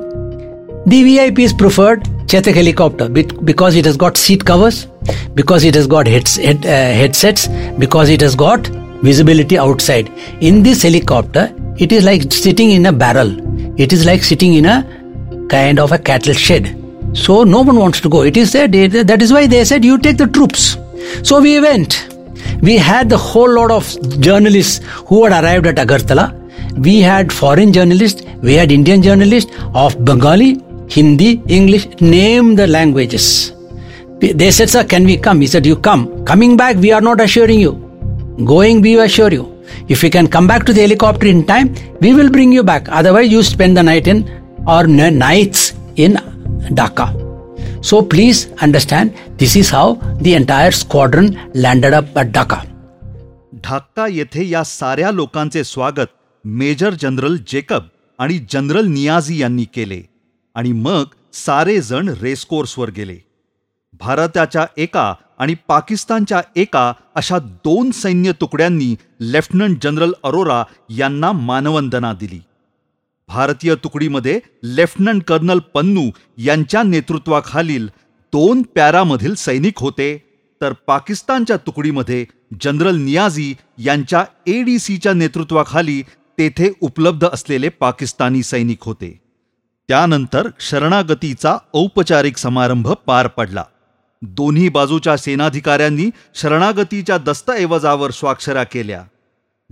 the 0.87 1.03
VIPs 1.03 1.57
preferred 1.57 2.05
Chetak 2.27 2.55
helicopter 2.55 3.09
because 3.09 3.77
it 3.77 3.85
has 3.85 3.96
got 3.96 4.16
seat 4.16 4.44
covers, 4.44 4.87
because 5.35 5.64
it 5.64 5.74
has 5.74 5.87
got 5.87 6.07
heads, 6.07 6.37
head, 6.37 6.64
uh, 6.64 6.68
headsets, 6.68 7.48
because 7.79 8.09
it 8.09 8.20
has 8.20 8.35
got 8.35 8.66
visibility 9.03 9.59
outside. 9.59 10.11
In 10.40 10.62
this 10.62 10.83
helicopter, 10.83 11.54
it 11.79 11.93
is 11.93 12.05
like 12.05 12.33
sitting 12.33 12.71
in 12.71 12.87
a 12.87 12.93
barrel. 12.93 13.31
It 13.81 13.93
is 13.93 14.07
like 14.07 14.23
sitting 14.23 14.55
in 14.55 14.67
a 14.67 15.47
kind 15.49 15.79
of 15.79 15.93
a 15.93 15.99
cattle 15.99 16.35
shed. 16.35 16.81
So 17.13 17.45
no 17.45 17.63
one 17.63 17.77
wants 17.77 18.01
to 18.01 18.09
go. 18.09 18.23
It 18.23 18.37
is 18.37 18.51
said 18.53 18.73
that 18.73 19.23
is 19.23 19.33
why 19.33 19.47
they 19.47 19.65
said 19.65 19.85
you 19.85 19.99
take 19.99 20.17
the 20.17 20.27
troops. 20.27 20.77
So 21.23 21.41
we 21.41 21.61
went. 21.61 22.09
we 22.63 22.77
had 22.77 23.09
the 23.09 23.19
whole 23.19 23.53
lot 23.55 23.71
of 23.71 24.21
journalists 24.21 24.81
who 25.07 25.25
had 25.25 25.45
arrived 25.45 25.67
at 25.67 25.77
Agartala. 25.77 26.33
We 26.79 27.01
had 27.01 27.33
foreign 27.33 27.73
journalists, 27.73 28.23
we 28.43 28.55
had 28.55 28.73
Indian 28.73 29.03
journalists 29.03 29.55
of 29.75 30.05
Bengali, 30.05 30.61
Hindi, 30.89 31.43
English, 31.49 31.87
name 32.01 32.57
the 32.57 32.67
languages. 32.67 33.53
They 34.21 34.51
said, 34.51 34.71
Sir, 34.71 34.85
can 34.85 35.05
we 35.05 35.17
come? 35.17 35.41
He 35.41 35.47
said, 35.47 35.67
You 35.67 35.77
come. 35.77 36.25
Coming 36.25 36.57
back, 36.57 36.77
we 36.77 36.93
are 36.93 37.01
not 37.01 37.21
assuring 37.21 37.61
you. 37.61 37.73
Going, 38.45 38.81
we 38.81 38.99
assure 38.99 39.33
you. 39.33 39.54
If 39.89 40.03
you 40.03 40.11
can 40.11 40.27
come 40.29 40.47
back 40.47 40.65
to 40.67 40.73
the 40.73 40.81
helicopter 40.83 41.27
in 41.27 41.45
time, 41.45 41.75
we 42.01 42.15
will 42.15 42.31
bring 42.31 42.53
you 42.53 42.63
back. 42.63 42.89
Otherwise, 42.89 43.31
you 43.31 43.43
spend 43.43 43.77
the 43.77 43.83
night 43.83 44.07
in 44.07 44.25
or 44.67 44.87
nights 44.87 45.73
in 45.97 46.15
Dhaka. 46.71 47.07
So 47.83 48.01
please 48.03 48.51
understand, 48.63 49.13
this 49.37 49.57
is 49.57 49.69
how 49.71 49.95
the 50.21 50.35
entire 50.35 50.71
squadron 50.71 51.39
landed 51.55 51.93
up 51.93 52.17
at 52.17 52.33
Dhaka. 52.33 52.61
Dhaka 53.65 54.07
येथे 54.07 54.45
या 54.49 54.63
साऱ्या 54.65 55.11
लोकांचे 55.11 55.63
स्वागत 55.65 56.11
major 56.45 56.95
general 57.01 57.37
Jacob 57.49 57.83
आणि 58.19 58.39
general 58.51 58.87
Niazi 58.87 59.41
यांनी 59.41 59.65
केले 59.75 60.01
आणि 60.55 60.73
मग 60.73 61.05
सारे 61.35 61.81
जण 61.81 62.09
रेसकोर्सवर 62.23 62.91
गेले 62.97 63.17
भारताच्या 64.01 64.67
एका 64.77 65.13
आणि 65.38 65.55
पाकिस्तानच्या 65.68 66.40
एका 66.57 66.92
अशा 67.14 67.38
दोन 67.38 67.90
सैन्य 67.90 68.33
तुकड्यांनी 68.33 68.94
लेफ्टनंट 69.20 69.83
जनरल 69.83 70.12
अरोरा 70.25 70.62
यांना 70.90 71.33
मानवंदना 71.33 72.12
दिली. 72.12 72.40
भारतीय 73.29 73.75
तुकडीमध्ये 73.75 74.40
लेफ्टनंट 74.64 75.23
कर्नल 75.25 75.59
पन्नू 75.59 76.11
यांच्या 76.38 76.83
नेतृत्वाखालील 76.83 77.87
दोन 78.33 78.62
पॅरामधील 78.62 79.35
सैनिक 79.35 79.79
होते 79.79 80.16
तर 80.61 80.73
पाकिस्तानच्या 80.87 81.57
तुकडीमध्ये 81.57 82.25
जनरल 82.61 82.97
नियाझी 82.97 83.55
यांच्या 83.79 84.25
एडीसीच्या 84.47 85.12
नेतृत्वाखाली 85.12 86.03
तेथे 86.38 86.70
उपलब्ध 86.81 87.29
असलेले 87.33 87.68
पाकिस्तानी 87.68 88.42
सैनिक 88.42 88.83
होते. 88.83 89.20
त्यानंतर 89.88 90.49
शरणागतीचा 90.61 91.57
औपचारिक 91.75 92.37
समारंभ 92.37 92.92
पार 93.07 93.27
पडला. 93.27 93.64
दोन्ही 94.25 94.69
बाजूच्या 94.69 95.17
सेनाधिकाऱ्यांनी 95.17 96.11
शरणागतीच्या 96.35 97.19
दस्तऐवजावर 97.19 98.11
स्वाक्षऱ्या 98.11 98.65
केल्या. 98.65 99.03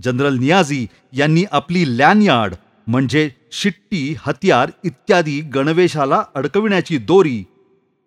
जनरल 0.03 0.37
नियाझी 0.37 0.87
यांनी 1.13 1.43
आपली 1.51 1.97
लॅनयार्ड 1.97 2.55
म्हणजे 2.87 3.29
शिट्टी 3.51 4.15
हत्यार 4.19 4.71
इत्यादी 4.83 5.41
गणवेशाला 5.41 6.23
अडकविण्याची 6.35 6.97
दोरी 6.97 7.43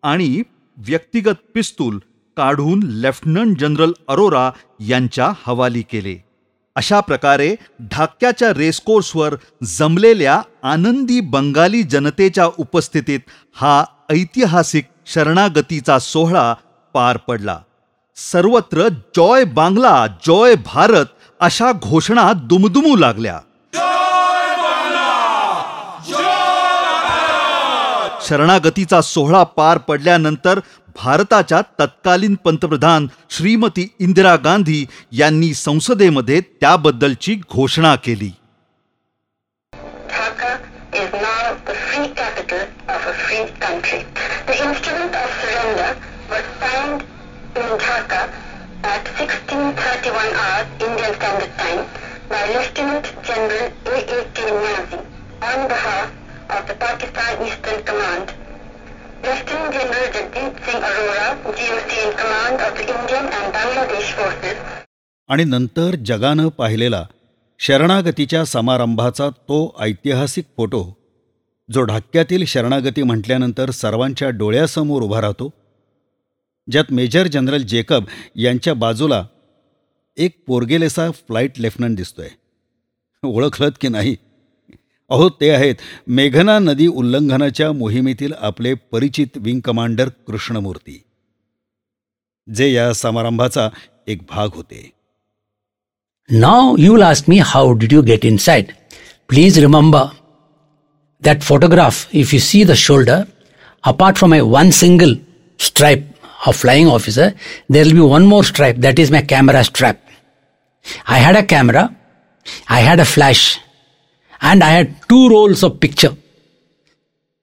आणि 0.02 0.42
व्यक्तिगत 0.76 1.38
पिस्तूल 1.54 1.98
काढून 2.36 2.82
लेफ्टनंट 2.82 3.58
जनरल 3.58 3.92
अरोरा 4.08 4.50
यांच्या 4.80 5.32
हवाली 5.46 5.82
केले. 5.82 6.24
अशा 6.76 7.00
प्रकारे 7.00 7.54
ढाक्याच्या 7.80 8.52
रेसकोर्सवर 8.54 9.34
जमलेल्या 9.64 10.40
आनंदी 10.62 11.20
बंगाली 11.20 11.82
जनतेच्या 11.82 12.46
उपस्थितीत 12.58 13.20
हा 13.54 13.84
ऐतिहासिक 14.10 14.84
शरणागतीचा 15.14 15.98
सोहळा 15.98 16.54
पार 16.94 17.16
पडला. 17.16 17.58
सर्वत्र 18.16 18.88
जॉय 18.88 19.44
बांगला 19.44 20.06
जॉय 20.06 20.54
भारत 20.54 21.06
अशा 21.40 21.72
घोषणा 21.72 22.32
दुमदुमू 22.32 22.96
लागल्या. 22.96 23.40
शरणागतीचा 28.22 29.00
सोहळा 29.00 29.42
पार 29.42 29.78
पडल्यानंतर 29.78 30.60
भारताच्या 30.96 31.60
तत्कालीन 31.80 32.34
पंतप्रधान 32.34 33.06
श्रीमती 33.30 33.94
इंदिरा 33.98 34.36
गांधी 34.36 34.86
यांनी 35.12 35.54
संसदेमध्ये 35.54 36.40
त्याबद्दलची 36.40 37.34
घोषणा 37.34 37.94
केली. 37.96 38.30
Signed 47.96 48.10
Dhaka 48.10 48.30
at 48.82 49.04
1631 49.04 50.34
hours 50.34 50.66
Indian 50.80 51.14
Standard 51.14 51.52
Time 51.58 51.86
by 52.28 52.42
Lieutenant 52.54 53.06
General 53.22 53.72
A.A.K. 53.86 54.38
Niazi 54.42 54.98
on 55.42 55.68
behalf 55.68 56.10
of 56.50 56.66
the 56.66 56.74
Pakistan 56.74 57.46
Eastern 57.46 57.82
Command. 57.84 58.32
Lieutenant 59.22 59.72
General 59.72 60.08
Jagdeep 60.12 60.64
Singh 60.64 60.82
Arora, 60.82 61.42
GOC 61.42 61.90
in 62.04 62.12
command 62.16 62.60
of 62.60 62.74
the 62.74 62.84
Indian 62.84 63.24
and 63.24 63.52
Bangladesh 63.52 64.10
forces, 64.18 64.56
आणि 65.28 65.44
नंतर 65.44 65.94
जगानं 66.06 66.48
पाहिलेला 66.48 67.04
शरणागतीच्या 67.58 68.44
समारंभाचा 68.44 69.28
तो 69.30 69.76
ऐतिहासिक 69.80 70.44
photo 70.56 70.96
जो 71.72 71.82
ढाक्यातील 71.82 72.44
शरणागती 72.46 73.02
म्हटल्यानंतर 73.02 73.70
सर्वांच्या 73.70 74.30
डोळ्यासमोर 74.30 75.02
उभा 75.02 75.20
राहतो 75.20 75.52
ज्यात 76.68 76.84
मेजर 76.90 77.26
जनरल 77.26 77.62
जेकब 77.62 78.04
यांच्या 78.36 78.74
बाजूला 78.74 79.24
एक 80.16 80.36
पोरगेलेसा 80.46 81.10
फ्लाईट 81.10 81.58
लेफ्टनंट 81.60 81.96
दिसतोय. 81.96 82.28
ओळखलत 83.22 83.72
की 83.80 83.88
नाही? 83.88 84.16
अहो 85.10 85.28
ते 85.40 85.50
आहेत 85.50 85.74
मेघना 86.08 86.58
नदी 86.58 86.86
उल्लंघनाच्या 86.86 87.70
मोहिमेतील 87.72 88.32
आपले 88.40 88.72
परिचित 88.92 89.36
विंग 89.36 89.60
कमांडर 89.60 90.08
कृष्णमूर्ती 90.26 91.02
जे 92.48 92.72
या 92.72 92.92
समारंभाचा 92.92 93.68
एक 94.06 94.22
भाग 94.30 94.48
होते. 94.54 94.90
नाव 96.30 96.74
you 96.78 96.96
last 96.96 97.24
me 97.28 97.38
how 97.38 97.72
did 97.72 97.92
you 97.92 98.02
get 98.02 98.24
inside 98.36 98.72
please 99.28 99.58
remember 99.58 100.04
that 101.22 101.42
photograph 101.42 102.08
if 102.12 102.34
you 102.34 102.40
see 102.40 102.64
the 102.64 102.72
shoulder 102.76 103.22
apart 103.84 104.16
from 104.16 104.34
I 104.34 104.40
one 104.40 104.70
single 104.70 105.14
stripe 105.60 106.10
of 106.44 106.56
flying 106.56 106.86
officer, 106.86 107.34
there 107.68 107.84
will 107.84 107.92
be 107.92 108.00
one 108.00 108.26
more 108.26 108.44
stripe, 108.44 108.76
that 108.78 108.98
is 108.98 109.10
my 109.10 109.22
camera 109.22 109.64
strap. 109.64 110.00
I 111.06 111.18
had 111.18 111.36
a 111.36 111.42
camera, 111.42 111.94
I 112.68 112.80
had 112.80 113.00
a 113.00 113.04
flash, 113.04 113.60
and 114.40 114.62
I 114.62 114.70
had 114.70 115.08
two 115.08 115.28
rolls 115.28 115.62
of 115.62 115.80
picture. 115.80 116.14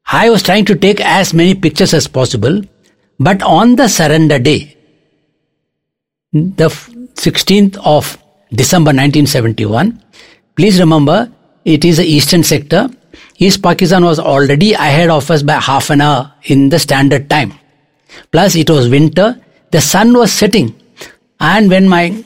I 0.05 0.29
was 0.29 0.43
trying 0.43 0.65
to 0.65 0.75
take 0.75 1.01
as 1.01 1.33
many 1.33 1.55
pictures 1.55 1.93
as 1.93 2.07
possible, 2.07 2.61
but 3.19 3.41
on 3.41 3.75
the 3.75 3.87
surrender 3.87 4.39
day, 4.39 4.77
the 6.31 6.69
16th 7.15 7.77
of 7.85 8.17
December 8.51 8.89
1971. 8.89 10.01
Please 10.55 10.79
remember, 10.79 11.31
it 11.65 11.85
is 11.85 11.97
the 11.97 12.05
eastern 12.05 12.43
sector. 12.43 12.89
East 13.37 13.61
Pakistan 13.63 14.03
was 14.03 14.19
already 14.19 14.73
ahead 14.73 15.09
of 15.09 15.29
us 15.31 15.43
by 15.43 15.53
half 15.53 15.89
an 15.89 16.01
hour 16.01 16.33
in 16.43 16.69
the 16.69 16.79
standard 16.79 17.29
time. 17.29 17.53
Plus, 18.30 18.56
it 18.56 18.70
was 18.70 18.88
winter. 18.88 19.40
The 19.70 19.80
sun 19.80 20.12
was 20.16 20.32
setting. 20.32 20.74
And 21.40 21.70
when 21.70 21.88
my 21.88 22.24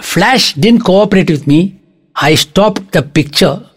flash 0.00 0.54
didn't 0.54 0.84
cooperate 0.84 1.30
with 1.30 1.46
me, 1.46 1.80
I 2.14 2.34
stopped 2.34 2.92
the 2.92 3.02
picture, 3.02 3.68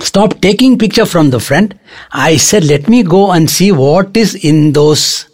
stopped 0.00 0.42
taking 0.42 0.78
picture 0.78 1.06
from 1.06 1.30
the 1.30 1.40
front. 1.40 1.74
I 2.12 2.36
said, 2.36 2.64
let 2.64 2.88
me 2.88 3.02
go 3.02 3.30
and 3.32 3.50
see 3.50 3.72
what 3.72 4.16
is 4.16 4.34
in 4.34 4.72
those 4.72 5.26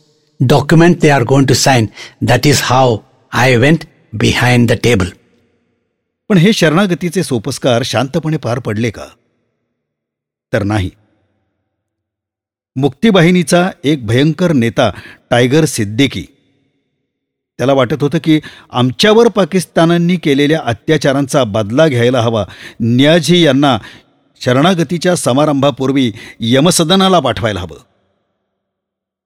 documents 0.45 1.01
they 1.01 1.11
are 1.11 1.25
going 1.25 1.47
to 1.47 1.55
sign. 1.55 1.93
That 2.21 2.47
is 2.47 2.61
how 2.61 3.05
I 3.33 3.57
went 3.57 3.87
behind 4.17 4.69
the 4.69 4.77
table. 4.77 5.13
पण 6.29 6.39
हे 6.39 6.53
शरणागतीचे 6.53 7.23
सोपस्कार 7.23 7.83
शांतपणे 7.85 8.37
पार 8.45 8.59
पडले 8.67 8.91
का 8.91 9.07
तर 10.53 10.63
नाही 10.63 10.91
मुक्तीबाहिनीचा 12.76 13.72
एक 13.84 14.08
भयंकर 14.08 14.52
नेता 14.52 14.92
टायगर 15.30 15.66
सिद्दीकी. 15.66 16.26
त्याला 17.58 17.74
वाटत 17.74 17.98
होतं 18.02 18.18
की 18.24 18.40
आमच्यावर 18.72 19.28
पाकिस्तानांनी 19.28 20.16
केलेल्या 20.16 20.62
अत्याचारांचा 20.66 21.44
बदला 21.44 21.88
घ्यायला 21.88 22.22
हवा. 22.22 22.46
न्याझी 22.80 23.46
यांना 23.46 23.78
शरणागतीच्या 24.42 25.16
समारंभापूर्वी 25.16 26.12
यमसदनाला 26.40 27.20
पाठवायला 27.20 27.60
हवं. 27.60 27.78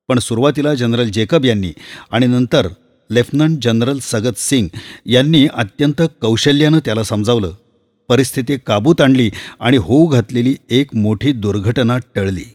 पण 0.07 0.19
सुरुवातीला 0.19 0.73
जनरल 0.73 1.09
जेकब 1.09 1.45
यांनी 1.45 1.73
आणि 2.11 2.27
नंतर 2.27 2.67
लेफ्टनंट 3.11 3.63
जनरल 3.63 3.99
सगत 3.99 4.33
सिंग 4.37 4.67
यांनी 5.05 5.47
अत्यंत 5.53 6.01
कौशल्यानं 6.21 6.79
त्याला 6.85 7.03
समजावलं. 7.03 7.51
परिस्थिती 8.09 8.57
काबूत 8.57 9.01
आणली 9.01 9.31
आणि 9.59 9.77
होऊ 9.77 10.05
घातलेली 10.05 10.55
एक 10.69 10.95
मोठी 10.95 11.31
दुर्घटना 11.31 11.97
टळली. 12.15 12.53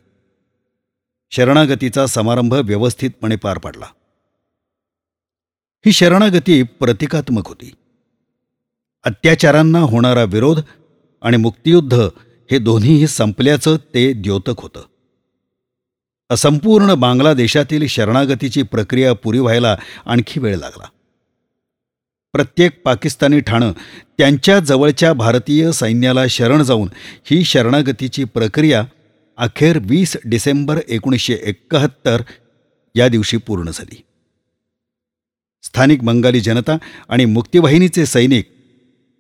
शरणागतीचा 1.31 2.07
समारंभ 2.07 2.55
व्यवस्थितपणे 2.55 3.37
पार 3.37 3.59
पडला. 3.59 3.87
ही 5.87 5.93
शरणागती 5.93 6.63
प्रतिकात्मक 6.63 7.49
होती. 7.49 7.75
अत्याचारांना 9.05 9.79
होणारा 9.79 10.23
विरोध 10.23 10.61
आणि 11.23 11.37
मुक्तियुद्ध 11.37 11.95
हे 12.51 12.59
दोन्हीही 12.59 13.07
संपल्याचं 13.07 13.77
ते 13.95 14.13
द्योतक 14.13 14.55
होतं. 14.59 14.83
असंपूर्ण 16.31 16.95
बांगलादेशातील 16.95 17.87
शरणागतीची 17.87 18.63
प्रक्रिया 18.63 19.13
पुरी 19.13 19.39
व्हायला 19.39 19.77
आणखी 20.07 20.41
वेळ 20.41 20.57
लागला. 20.57 20.89
प्रत्येक 22.33 22.83
पाकिस्तानी 22.83 23.41
ठाणं 23.41 23.73
त्यांच्या 24.19 24.59
जवळच्या 24.59 25.13
भारतीय 25.13 25.73
सैन्याला 25.73 26.27
शरण 26.27 26.63
जाऊन 26.63 26.89
ही 27.25 27.45
शरणागतीची 27.45 28.25
प्रक्रिया 28.25 28.85
अखेर 29.39 29.79
वीस 29.83 30.17
डिसेंबर 30.25 30.79
एकोणीसशे 30.89 31.39
एक्काहत्तर 31.43 32.23
या 32.95 33.09
दिवशी 33.09 33.37
पूर्ण 33.37 33.71
झाली. 33.71 34.05
स्थानिक 35.63 36.03
बंगाली 36.03 36.41
जनता 36.41 36.77
आणि 37.09 37.25
मुक्तिवाहिनीचे 37.25 38.07
सैनिक 38.07 38.49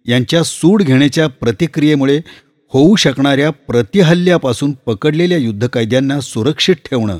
यांच्या 0.06 0.42
सूड 0.42 0.82
घेण्याच्या 0.82 1.26
प्रतिक्रियेमुळे 1.26 2.20
होऊ 2.68 2.96
शकणाऱ्या 2.96 3.50
प्रतिहल्ल्यापासून 3.50 4.72
पकडलेल्या 4.72 5.38
युद्धकैद्यांना 5.38 6.20
सुरक्षित 6.20 6.74
ठेवणं 6.74 7.18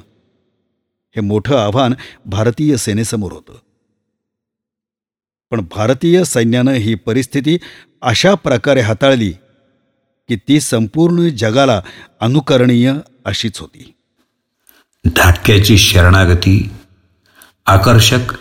हे 1.17 1.21
मोठं 1.21 1.57
आव्हान 1.57 1.95
भारतीय 2.27 2.77
सेनेसमोर 2.77 3.33
होतं. 3.33 3.59
पण 5.51 5.61
भारतीय 5.71 6.25
सैन्यानं 6.25 6.73
ही 6.73 6.95
परिस्थिती 6.95 7.59
अशा 8.03 8.35
प्रकारे 8.35 8.81
हाताळली 8.81 9.33
की 10.29 10.37
ती 10.37 10.61
संपूर्ण 10.61 11.29
जगाला 11.29 11.83
अनुकरणीय 12.21 12.95
अशीच 13.25 13.59
होती. 13.59 13.95
धाटक्याची 15.07 15.79
शरणागती 15.79 16.71
आकर्षक 17.67 18.35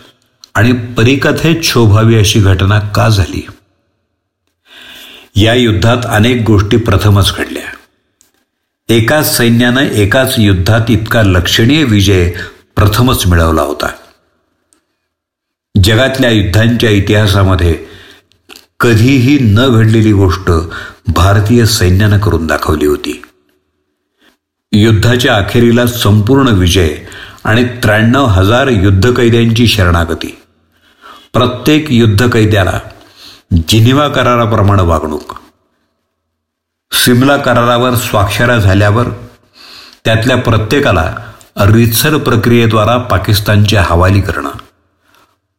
आणि 0.54 0.72
परिकथेत 0.72 1.62
शोभावी 1.62 2.18
अशी 2.18 2.40
घटना 2.40 2.80
का 2.80 3.08
झाली? 3.08 3.46
या 5.36 5.54
युद्धात 5.54 5.96
अनेक 6.04 6.42
गोष्टी 6.46 6.76
प्रथमच 6.76 7.34
घडल्या. 7.36 7.62
एकाच 8.88 9.36
सैन्यानं 9.36 9.80
एकाच 9.80 10.34
युद्धात 10.38 10.80
इतका 10.88 11.22
लक्षणीय 11.22 11.84
विजय 11.84 12.32
प्रथमच 12.76 13.26
मिळवला 13.26 13.62
होता. 13.62 13.86
जगातल्या 15.84 16.30
युद्धांच्या 16.30 16.90
इतिहासामध्ये 16.90 17.97
कधीही 18.80 19.38
न 19.40 19.68
घडलेली 19.68 20.12
गोष्ट 20.12 20.50
भारतीय 21.08 21.64
सैन्यानं 21.66 22.18
करून 22.18 22.46
दाखवली 22.46 22.86
होती. 22.86 23.22
युद्धाच्या 24.72 25.36
अखेरीला 25.36 25.86
संपूर्ण 25.86 26.48
विजय 26.48 26.96
आणि 27.44 27.64
त्र्याण्णव 27.64 28.24
हजार 28.24 28.68
युद्धकैद्यांची 28.68 29.66
शरणागती. 29.66 30.38
प्रत्येक 31.32 31.92
युद्धकैद्याला 31.92 32.80
जिनिवा 33.68 34.08
कराराप्रमाणे 34.08 34.82
वागणूक. 34.82 35.34
सिमला 36.92 37.36
करारावर 37.36 37.94
स्वाक्षऱ्या 37.94 38.58
झाल्यावर 38.58 39.08
त्यातल्या 40.04 40.36
प्रत्येकाला 40.36 41.14
रितसर 41.60 42.16
प्रक्रियेद्वारा 42.16 42.96
पाकिस्तानच्या 42.96 43.82
हवाली 43.82 44.20
करणं. 44.20 44.50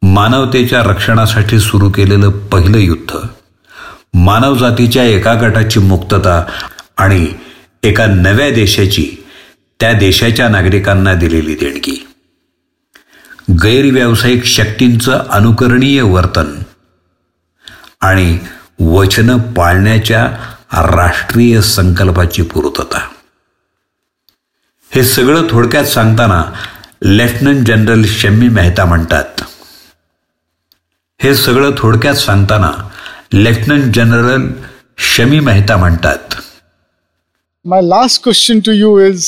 मानवतेच्या 0.02 0.84
रक्षणासाठी 0.84 1.60
सुरू 1.60 1.90
केलेलं 1.90 2.30
पहिलं 2.30 2.78
युद्ध. 2.78 3.18
मानवजातीच्या 4.14 5.04
एका 5.04 5.34
गटाची 5.42 5.80
मुक्तता 5.80 6.44
आणि 6.98 7.28
एका 7.84 8.06
नव्या 8.06 8.50
देशाची 8.50 9.26
त्या 9.80 9.94
देशाच्या 9.94 10.50
नागरिकांना 10.50 11.14
दिलेली 11.14 11.56
देणगी. 11.56 12.08
गैरव्यावसायिक 13.64 14.44
शक्तींचं 14.44 15.24
अनुकरणीय 15.30 16.02
वर्तन 16.02 16.56
आणि 18.02 18.40
वचनं 18.80 19.38
पाळण्याच्या 19.38 20.26
राष्ट्रीय 20.74 21.62
संकल्पाची 21.62 22.42
पूर्तता. 22.42 23.00
हे 24.92 25.04
सगळं 25.04 25.48
थोडक्यात 25.50 25.86
सांगताना 25.86 26.44
लेफ्टनंट 27.04 27.68
जनरल 27.68 28.04
शम्मी 28.06 28.50
मेहता 28.50 28.86
म्हणतात. 28.86 29.42
हे 31.22 31.34
सगळं 31.36 31.72
थोडक्यात 31.78 32.16
सांगताना 32.16 32.72
लेफ्टनंट 33.34 33.94
जनरल 33.96 34.48
शमी 34.98 35.40
मेहता 35.40 35.78
म्हणतात 35.78 36.36
My 37.66 37.80
last 37.82 38.22
question 38.26 38.62
to 38.68 38.74
you 38.76 38.92
is 39.06 39.26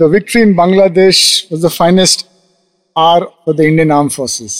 the 0.00 0.08
victory 0.14 0.42
in 0.46 0.52
Bangladesh 0.58 1.20
was 1.52 1.62
the 1.62 1.70
finest 1.76 2.26
hour 2.96 3.30
for 3.44 3.54
the 3.60 3.66
Indian 3.70 3.90
Armed 3.90 4.12
Forces. 4.12 4.58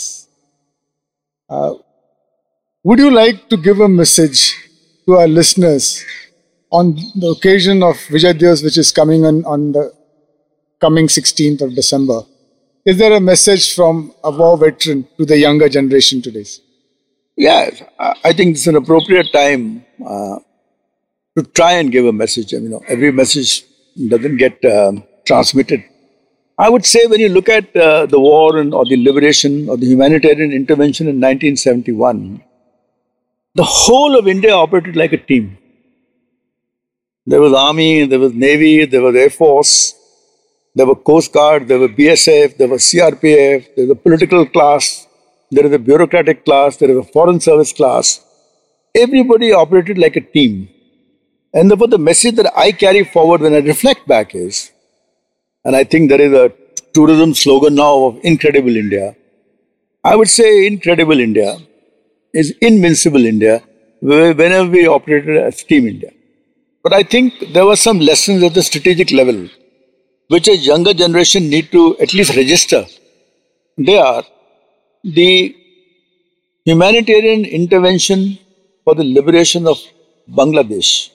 Uh, 1.51 1.75
would 2.85 2.99
you 2.99 3.11
like 3.11 3.45
to 3.51 3.59
give 3.69 3.85
a 3.89 3.91
message 3.99 4.43
to 5.07 5.19
our 5.21 5.29
listeners 5.29 5.91
on 6.73 6.97
the 7.15 7.29
occasion 7.37 7.83
of 7.83 7.97
Vijay 8.17 8.35
Diwas, 8.43 8.65
which 8.65 8.79
is 8.79 8.91
coming 8.91 9.27
on, 9.27 9.45
on 9.45 9.73
the 9.73 9.93
coming 10.81 11.09
16th 11.09 11.61
of 11.61 11.75
December? 11.75 12.23
Is 12.91 12.99
there 12.99 13.13
a 13.13 13.21
message 13.21 13.73
from 13.73 14.13
a 14.25 14.33
war 14.33 14.59
veteran 14.59 15.07
to 15.17 15.25
the 15.25 15.39
younger 15.39 15.69
generation 15.69 16.21
today? 16.21 16.45
Yeah, 17.37 17.71
I 18.29 18.33
think 18.33 18.57
it's 18.57 18.67
an 18.67 18.75
appropriate 18.75 19.29
time 19.33 19.85
uh, 20.05 20.39
to 21.37 21.45
try 21.59 21.75
and 21.75 21.93
give 21.93 22.05
a 22.07 22.13
message. 22.13 22.53
I 22.53 22.57
mean, 22.57 22.65
you 22.65 22.71
know, 22.71 22.83
every 22.89 23.13
message 23.13 23.63
doesn't 24.15 24.39
get 24.39 24.65
um 24.65 25.05
transmitted. 25.25 25.85
I 26.59 26.69
would 26.69 26.85
say 26.85 27.07
when 27.07 27.21
you 27.21 27.29
look 27.29 27.49
at 27.59 27.77
uh, 27.77 28.07
the 28.07 28.19
war 28.19 28.59
and, 28.59 28.75
or 28.75 28.85
the 28.85 28.99
liberation 29.09 29.69
or 29.69 29.77
the 29.77 29.87
humanitarian 29.87 30.51
intervention 30.61 31.07
in 31.07 31.21
1971, 31.29 32.43
the 33.55 33.69
whole 33.79 34.19
of 34.19 34.27
India 34.27 34.53
operated 34.65 34.97
like 34.97 35.13
a 35.13 35.23
team. 35.31 35.57
There 37.25 37.41
was 37.41 37.53
army, 37.53 38.07
there 38.07 38.19
was 38.27 38.35
navy, 38.35 38.85
there 38.85 39.03
was 39.03 39.15
air 39.15 39.31
force, 39.31 39.95
there 40.75 40.87
were 40.87 40.95
coast 40.95 41.33
guard, 41.33 41.69
there 41.69 41.79
were 41.79 41.89
BSF, 41.89 42.57
there 42.57 42.69
was 42.69 42.83
CRPF, 42.83 43.75
there 43.75 43.87
was 43.87 43.91
a 43.91 43.95
political 43.95 44.47
class, 44.47 45.07
there 45.51 45.67
is 45.67 45.73
a 45.73 45.79
bureaucratic 45.79 46.45
class, 46.45 46.77
there 46.77 46.91
is 46.91 46.97
a 46.97 47.03
foreign 47.03 47.41
service 47.41 47.73
class. 47.73 48.25
Everybody 48.95 49.53
operated 49.53 49.99
like 49.99 50.17
a 50.17 50.21
team. 50.21 50.69
And 51.53 51.71
therefore, 51.71 51.89
the 51.89 51.99
message 51.99 52.37
that 52.37 52.53
I 52.57 52.71
carry 52.71 53.03
forward 53.05 53.41
when 53.41 53.55
I 53.55 53.59
reflect 53.59 54.07
back 54.07 54.35
is, 54.35 54.71
and 55.65 55.75
I 55.75 55.83
think 55.85 56.09
there 56.09 56.21
is 56.21 56.33
a 56.33 56.53
tourism 56.95 57.35
slogan 57.35 57.75
now 57.75 58.05
of 58.05 58.21
Incredible 58.23 58.77
India. 58.77 59.17
I 60.05 60.17
would 60.17 60.29
say 60.29 60.67
Incredible 60.67 61.19
India 61.19 61.59
is 62.33 62.55
Invincible 62.61 63.27
India 63.27 63.63
whenever 64.01 64.71
we 64.71 64.87
operated 64.87 65.37
as 65.37 65.63
Team 65.63 65.87
India. 65.89 66.13
But 66.83 66.95
I 66.95 67.03
think 67.03 67.35
there 67.53 67.67
were 67.67 67.77
some 67.77 67.99
lessons 67.99 68.43
at 68.43 68.55
the 68.55 68.63
strategic 68.63 69.11
level 69.11 69.49
which 70.33 70.49
a 70.49 70.57
younger 70.57 70.95
generation 70.95 71.49
need 71.51 71.71
to 71.73 71.83
at 71.99 72.15
least 72.15 72.37
register. 72.37 72.83
They 73.77 73.99
are 73.99 74.25
the 75.03 75.57
humanitarian 76.65 77.45
intervention 77.45 78.39
for 78.85 78.95
the 78.95 79.05
liberation 79.05 79.67
of 79.67 79.79
Bangladesh 80.39 81.11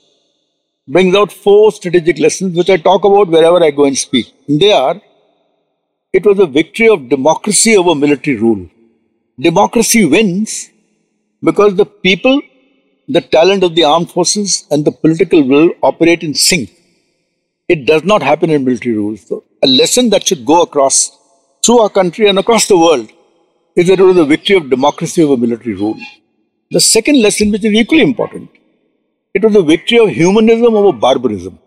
brings 0.88 1.16
out 1.16 1.32
four 1.32 1.72
strategic 1.72 2.20
lessons 2.20 2.56
which 2.56 2.70
I 2.70 2.78
talk 2.78 3.06
about 3.06 3.30
wherever 3.30 3.64
I 3.64 3.72
go 3.72 3.86
and 3.86 3.98
speak. 3.98 4.34
They 4.48 4.72
are 4.72 5.02
it 6.14 6.26
was 6.26 6.40
a 6.40 6.46
victory 6.46 6.88
of 6.90 7.10
democracy 7.10 7.76
over 7.76 7.94
military 7.94 8.38
rule. 8.38 8.70
Democracy 9.40 10.06
wins 10.06 10.70
because 11.44 11.76
the 11.76 11.86
people, 11.86 12.42
the 13.08 13.22
talent 13.22 13.64
of 13.64 13.76
the 13.76 13.84
armed 13.84 14.10
forces, 14.10 14.66
and 14.72 14.86
the 14.86 14.92
political 14.92 15.44
will 15.44 15.72
operate 15.84 16.24
in 16.24 16.34
sync. 16.34 16.70
It 17.68 17.86
does 17.86 18.04
not 18.04 18.22
happen 18.22 18.50
in 18.50 18.64
military 18.64 18.96
rule. 18.96 19.18
So, 19.18 19.44
a 19.64 19.68
lesson 19.68 20.10
that 20.12 20.28
should 20.28 20.46
go 20.46 20.62
across 20.62 21.12
through 21.66 21.80
our 21.80 21.90
country 21.90 22.28
and 22.28 22.38
across 22.38 22.68
the 22.68 22.78
world 22.78 23.10
is 23.76 23.88
that 23.88 24.00
it 24.00 24.04
was 24.04 24.18
a 24.18 24.26
victory 24.26 24.56
of 24.58 24.70
democracy 24.70 25.24
over 25.24 25.36
military 25.36 25.74
rule. 25.74 25.98
The 26.72 26.80
second 26.80 27.22
lesson, 27.22 27.52
which 27.52 27.66
is 27.66 27.74
equally 27.74 28.04
important, 28.04 28.50
it 29.34 29.44
was 29.44 29.56
a 29.56 29.64
victory 29.64 30.00
of 30.00 30.10
humanism 30.10 30.76
over 30.76 30.98
barbarism. 30.98 31.60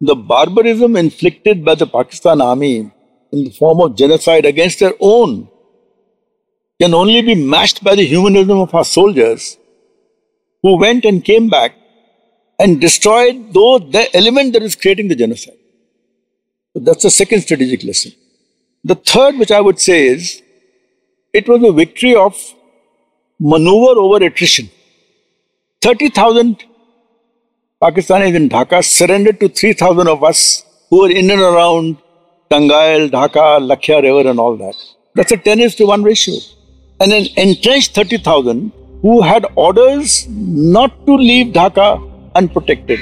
The 0.00 0.16
barbarism 0.16 0.96
inflicted 0.96 1.64
by 1.64 1.74
the 1.74 1.86
Pakistan 1.86 2.40
army 2.40 2.90
in 3.32 3.44
the 3.44 3.50
form 3.50 3.80
of 3.80 3.96
genocide 3.96 4.46
against 4.46 4.80
their 4.80 4.94
own 4.98 5.48
can 6.80 6.94
only 6.94 7.20
be 7.20 7.34
matched 7.34 7.84
by 7.84 7.94
the 7.94 8.06
humanism 8.06 8.58
of 8.58 8.74
our 8.74 8.84
soldiers 8.84 9.58
who 10.62 10.78
went 10.78 11.04
and 11.04 11.22
came 11.22 11.48
back 11.50 11.74
and 12.60 12.80
destroyed 12.80 13.52
those, 13.54 13.90
the 13.90 14.04
element 14.14 14.52
that 14.52 14.62
is 14.62 14.76
creating 14.76 15.08
the 15.08 15.16
genocide. 15.16 15.60
So 16.72 16.80
that's 16.86 17.02
the 17.02 17.10
second 17.10 17.40
strategic 17.40 17.82
lesson. 17.84 18.12
The 18.84 18.94
third, 18.94 19.38
which 19.38 19.50
I 19.50 19.60
would 19.60 19.80
say, 19.80 20.06
is 20.06 20.42
it 21.32 21.48
was 21.48 21.62
a 21.62 21.72
victory 21.72 22.14
of 22.14 22.36
maneuver 23.38 23.98
over 23.98 24.24
attrition. 24.24 24.70
30,000 25.80 26.64
Pakistanis 27.82 28.34
in 28.34 28.50
Dhaka 28.50 28.84
surrendered 28.84 29.40
to 29.40 29.48
3,000 29.48 30.06
of 30.06 30.22
us 30.22 30.64
who 30.90 31.00
were 31.02 31.10
in 31.10 31.30
and 31.30 31.40
around 31.40 31.96
Tangail, 32.50 33.08
Dhaka, 33.08 33.46
Lakhya 33.70 34.02
River, 34.02 34.28
and 34.28 34.38
all 34.38 34.56
that. 34.56 34.74
That's 35.14 35.32
a 35.32 35.38
10 35.38 35.60
is 35.60 35.74
to 35.76 35.86
1 35.86 36.02
ratio. 36.02 36.34
And 37.00 37.12
an 37.12 37.26
entrenched 37.36 37.94
30,000 37.94 38.72
who 39.00 39.22
had 39.22 39.46
orders 39.54 40.28
not 40.28 41.06
to 41.06 41.14
leave 41.14 41.54
Dhaka 41.54 42.09
unprotected, 42.34 43.00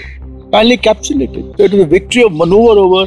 finally 0.50 0.76
capitulated. 0.76 1.56
So 1.56 1.64
it 1.64 1.72
was 1.72 1.82
a 1.82 1.86
victory 1.86 2.22
of 2.24 2.32
maneuver 2.32 2.78
over 2.80 3.06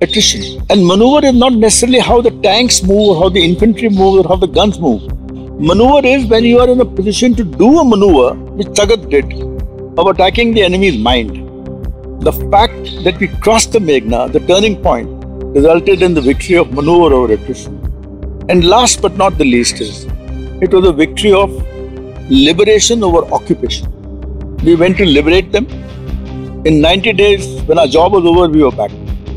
attrition. 0.00 0.62
And 0.70 0.86
maneuver 0.86 1.26
is 1.26 1.34
not 1.34 1.52
necessarily 1.54 2.00
how 2.00 2.20
the 2.20 2.30
tanks 2.42 2.82
move, 2.82 3.08
or 3.10 3.22
how 3.22 3.28
the 3.28 3.44
infantry 3.44 3.88
move, 3.88 4.24
or 4.24 4.28
how 4.28 4.36
the 4.36 4.46
guns 4.46 4.78
move. 4.78 5.02
Maneuver 5.60 6.06
is 6.06 6.26
when 6.26 6.44
you 6.44 6.58
are 6.58 6.68
in 6.68 6.80
a 6.80 6.84
position 6.84 7.34
to 7.36 7.44
do 7.44 7.78
a 7.78 7.84
maneuver, 7.84 8.34
which 8.34 8.68
Tagat 8.68 9.08
did, 9.08 9.32
of 9.98 10.06
attacking 10.06 10.54
the 10.54 10.62
enemy's 10.62 10.98
mind. 10.98 11.40
The 12.22 12.32
fact 12.50 13.04
that 13.04 13.18
we 13.18 13.28
crossed 13.28 13.72
the 13.72 13.78
Meghna, 13.78 14.32
the 14.32 14.40
turning 14.40 14.82
point, 14.82 15.08
resulted 15.54 16.02
in 16.02 16.14
the 16.14 16.20
victory 16.20 16.56
of 16.56 16.72
maneuver 16.72 17.14
over 17.14 17.32
attrition. 17.32 17.78
And 18.48 18.64
last 18.64 19.00
but 19.00 19.16
not 19.16 19.38
the 19.38 19.44
least 19.44 19.80
is, 19.80 20.04
it 20.60 20.72
was 20.72 20.86
a 20.86 20.92
victory 20.92 21.32
of 21.32 21.50
liberation 22.28 23.02
over 23.04 23.24
occupation. 23.32 23.86
We 24.66 24.74
went 24.76 24.96
to 24.96 25.04
liberate 25.04 25.52
them. 25.52 25.66
In 26.64 26.80
90 26.80 27.12
days, 27.12 27.62
when 27.64 27.78
our 27.78 27.86
job 27.86 28.12
was 28.12 28.24
over, 28.24 28.48
we 28.48 28.62
were 28.62 28.70
back. 28.70 28.90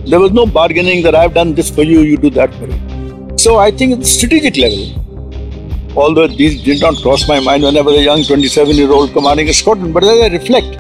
There 0.06 0.22
was 0.22 0.32
no 0.32 0.46
bargaining 0.46 1.04
that 1.04 1.16
I've 1.16 1.34
done 1.34 1.54
this 1.54 1.70
for 1.70 1.84
you, 1.84 2.00
you 2.00 2.16
do 2.16 2.30
that 2.30 2.54
for 2.54 2.68
me. 2.68 3.38
So 3.38 3.58
I 3.58 3.72
think 3.72 3.92
at 3.92 4.00
the 4.00 4.06
strategic 4.06 4.56
level, 4.56 5.98
although 5.98 6.28
these 6.28 6.64
did 6.64 6.80
not 6.80 6.96
cross 7.02 7.28
my 7.28 7.42
mind 7.42 7.64
when 7.64 7.76
I 7.76 7.82
was 7.82 7.98
a 7.98 8.04
young 8.04 8.24
27 8.24 8.78
year 8.78 8.90
old 8.90 9.12
commanding 9.12 9.50
a 9.50 9.54
squadron, 9.54 9.92
but 9.92 10.06
as 10.06 10.18
I 10.18 10.28
reflect, 10.28 10.78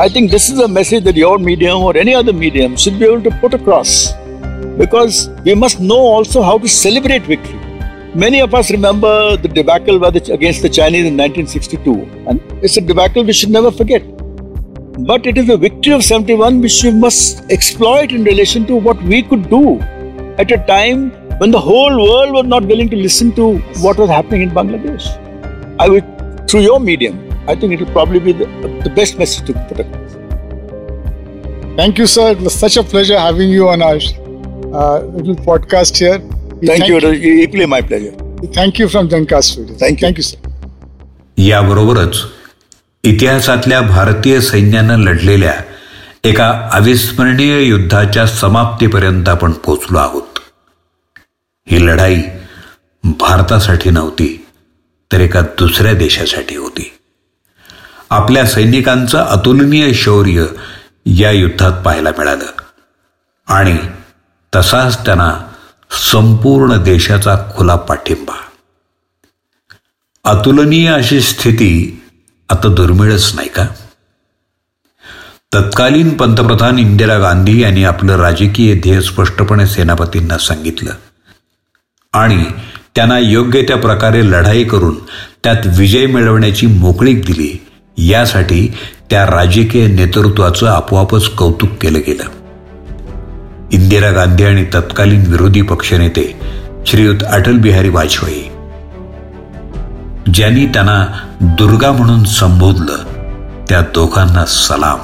I 0.00 0.08
think 0.08 0.32
this 0.32 0.50
is 0.50 0.58
a 0.58 0.66
message 0.66 1.04
that 1.04 1.14
your 1.14 1.38
medium 1.38 1.82
or 1.82 1.96
any 1.96 2.12
other 2.12 2.32
medium 2.32 2.76
should 2.76 2.98
be 2.98 3.04
able 3.04 3.22
to 3.22 3.30
put 3.40 3.54
across. 3.54 4.12
Because 4.78 5.28
we 5.44 5.54
must 5.54 5.78
know 5.78 6.00
also 6.00 6.42
how 6.42 6.58
to 6.58 6.66
celebrate 6.68 7.22
victory. 7.22 7.65
Many 8.16 8.40
of 8.40 8.54
us 8.54 8.70
remember 8.70 9.36
the 9.36 9.46
debacle 9.46 10.02
against 10.02 10.62
the 10.62 10.70
Chinese 10.70 11.04
in 11.04 11.18
1962, 11.18 11.92
and 12.26 12.40
it's 12.64 12.78
a 12.78 12.80
debacle 12.80 13.22
we 13.22 13.34
should 13.34 13.50
never 13.50 13.70
forget. 13.70 14.02
But 15.10 15.26
it 15.26 15.36
is 15.36 15.50
a 15.50 15.58
victory 15.58 15.92
of 15.92 16.02
71 16.02 16.62
which 16.62 16.82
we 16.82 16.92
must 16.92 17.50
exploit 17.50 18.12
in 18.12 18.24
relation 18.24 18.66
to 18.68 18.76
what 18.76 19.02
we 19.02 19.22
could 19.22 19.50
do 19.50 19.80
at 20.38 20.50
a 20.50 20.56
time 20.66 21.10
when 21.40 21.50
the 21.50 21.60
whole 21.60 21.94
world 21.94 22.32
was 22.32 22.46
not 22.46 22.64
willing 22.64 22.88
to 22.88 22.96
listen 22.96 23.34
to 23.34 23.58
what 23.82 23.98
was 23.98 24.08
happening 24.08 24.40
in 24.40 24.50
Bangladesh. 24.50 25.06
I 25.78 25.90
would, 25.90 26.48
through 26.48 26.62
your 26.62 26.80
medium, 26.80 27.18
I 27.46 27.54
think 27.54 27.74
it 27.74 27.80
will 27.80 27.92
probably 27.92 28.20
be 28.20 28.32
the, 28.32 28.46
the 28.82 28.92
best 28.96 29.18
message 29.18 29.46
to 29.48 29.52
put 29.52 29.80
across. 29.80 30.12
Thank 31.76 31.98
you, 31.98 32.06
sir. 32.06 32.30
It 32.30 32.38
was 32.38 32.54
such 32.54 32.78
a 32.78 32.82
pleasure 32.82 33.18
having 33.18 33.50
you 33.50 33.68
on 33.68 33.82
our 33.82 33.96
uh, 34.72 35.00
little 35.04 35.36
podcast 35.36 35.98
here. 35.98 36.18
Thank, 36.64 36.88
you. 36.88 36.98
you. 36.98 37.42
Equally 37.42 37.66
my 37.66 37.82
pleasure. 37.82 38.14
Thank 38.52 38.78
you 38.78 38.88
from 38.88 39.08
Studios. 39.08 39.78
Thank 39.78 40.00
you. 40.00 40.06
Thank 40.06 40.16
you, 40.18 40.22
sir. 40.22 40.38
याबरोबरच 41.38 42.16
इतिहासातल्या 43.04 43.80
भारतीय 43.80 44.40
सैन्यानं 44.40 44.98
लढलेल्या 44.98 45.52
एका 46.24 46.48
अविस्मरणीय 46.72 47.60
युद्धाच्या 47.62 48.26
समाप्तीपर्यंत 48.26 49.28
आपण 49.28 49.52
पोचलो 49.64 49.98
आहोत 49.98 50.38
ही 51.66 51.84
लढाई 51.86 52.16
भारतासाठी 53.04 53.90
नव्हती 53.90 54.28
तर 55.10 55.20
एका 55.20 55.40
दुसऱ्या 55.58 55.92
देशासाठी 55.94 56.56
होती 56.56 56.90
आपल्या 58.10 58.46
सैनिकांचं 58.46 59.18
अतुलनीय 59.18 59.92
शौर्य 59.94 60.46
या 61.06 61.30
युद्धात 61.30 61.82
पाहायला 61.84 62.10
मिळालं 62.18 62.62
आणि 63.48 63.76
तसाच 64.52 65.04
त्यांना 65.06 65.32
संपूर्ण 65.96 66.82
देशाचा 66.82 67.36
खुला 67.56 67.76
पाठिंबा. 67.76 68.34
अतुलनीय 70.24 70.92
अशी 70.92 71.20
स्थिती 71.20 72.02
आता 72.48 72.68
दुर्मिळच 72.68 73.32
नाही 73.34 73.48
का? 73.48 73.66
तत्कालीन 75.54 76.16
पंतप्रधान 76.16 76.78
इंदिरा 76.78 77.18
गांधी 77.18 77.62
यांनी 77.62 77.84
आपलं 77.84 78.16
राजकीय 78.16 78.74
ध्येय 78.74 79.00
स्पष्टपणे 79.00 79.66
सेनापतींना 79.66 80.38
सांगितलं. 80.38 80.92
आणि 82.12 82.44
त्यांना 82.94 83.18
योग्य 83.18 83.62
त्या 83.62 83.76
प्रकारे 83.76 84.26
लढाई 84.26 84.64
करून 84.64 84.94
त्यात 85.44 85.66
विजय 85.66 86.06
मिळवण्याची 86.06 86.66
मोकळीक 86.66 87.24
दिली 87.24 87.66
यासाठी 88.08 88.72
त्या 89.10 89.26
राजकीय 89.26 89.86
नेतृत्वाचं 89.86 90.66
आपोआपच 90.66 91.28
कौतुक 91.28 91.70
केलं 91.80 91.98
गेलं. 92.06 92.24
इंदिरा 93.86 94.10
गांधी 94.10 94.44
आणि 94.44 94.64
तत्कालीन 94.74 95.20
विरोधी 95.26 95.62
पक्षनेते 95.62 96.22
श्रीयुत 96.86 97.22
अटल 97.22 97.58
बिहारी 97.58 97.88
वाजपेयी. 97.88 98.42
ज्यांनी 100.34 100.66
त्यांना 100.66 101.06
दुर्गा 101.40 101.92
म्हणून 101.92 102.24
संबोधलं 102.24 102.96
त्या 103.68 103.80
दोघांना 103.80 104.44
सलाम. 104.46 104.98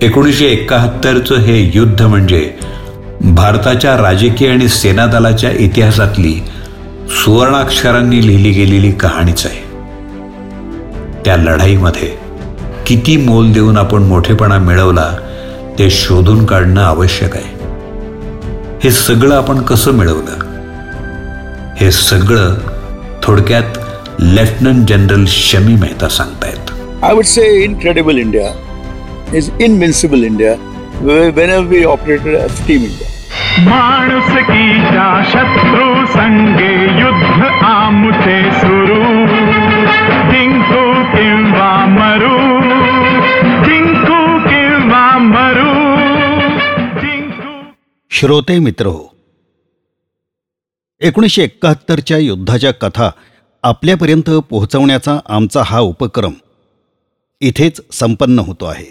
एकोणीसशे 0.00 0.44
एकाहत्तरचं 0.44 1.34
हे 1.34 1.70
युद्ध 1.74 2.02
म्हणजे 2.02 2.54
भारताच्या 3.20 3.96
राजकीय 3.96 4.50
आणि 4.50 4.68
सेना 4.68 5.06
दलाच्या 5.06 5.50
इतिहासातली 5.50 6.34
सुवर्णाक्षरांनी 7.24 8.26
लिहिली 8.26 8.50
गेलेली 8.50 8.92
कहाणीच 8.92 9.46
आहे. 9.46 9.60
त्या 11.24 11.36
लढाईमध्ये 11.36 12.08
किती 12.86 13.16
मोल 13.16 13.52
देऊन 13.52 13.76
आपण 13.76 14.02
मोठेपणा 14.02 14.58
मिळवला 14.58 15.12
ते 15.78 15.90
शोधून 15.90 16.46
काढणं 16.46 16.82
आवश्यक 16.82 17.36
आहे. 17.36 17.54
हे 18.84 18.90
सगळं 18.90 19.36
आपण 19.36 19.60
कसं 19.60 19.92
मिळवलं? 19.92 20.42
हे 21.80 21.90
सगळं 21.90 22.54
थोडक्यात 23.22 23.78
लेफ्टनंट 24.20 24.88
जनरल 24.88 25.24
शमी 25.28 25.74
मेहता 25.74 26.08
सांगतायत. 26.08 26.70
I 27.04 27.14
would 27.14 27.24
say 27.24 27.64
incredible 27.64 28.18
India 28.18 28.48
is 29.36 29.50
invincible 29.60 30.24
India 30.24 30.54
whenever 31.02 31.64
we 31.70 31.80
operated 31.92 32.34
as 32.42 32.58
team 32.66 32.82
India. 32.82 33.08
माणूस 33.58 34.30
कीच्या 34.32 35.22
शत्रू 35.28 36.06
संगे 36.06 37.00
युद्ध 37.00 37.42
आमुचे 37.64 38.50
सुरू। 38.52 39.02
जिंकू 40.30 40.84
किंवा 41.16 41.84
मरू 41.88 42.51
श्रोते 48.12 48.58
मित्र 48.58 48.86
हो. 48.86 49.08
एकोणीसशे 51.00 51.42
एकाहत्तरच्या 51.42 52.18
युद्धाच्या 52.18 52.72
कथा 52.72 53.10
आपल्यापर्यंत 53.64 54.30
पोहोचवण्याचा 54.50 55.18
आमचा 55.26 55.62
हा 55.66 55.78
उपक्रम 55.80 56.32
इथेच 57.40 57.80
संपन्न 57.92 58.38
होतो 58.38 58.64
आहे. 58.64 58.84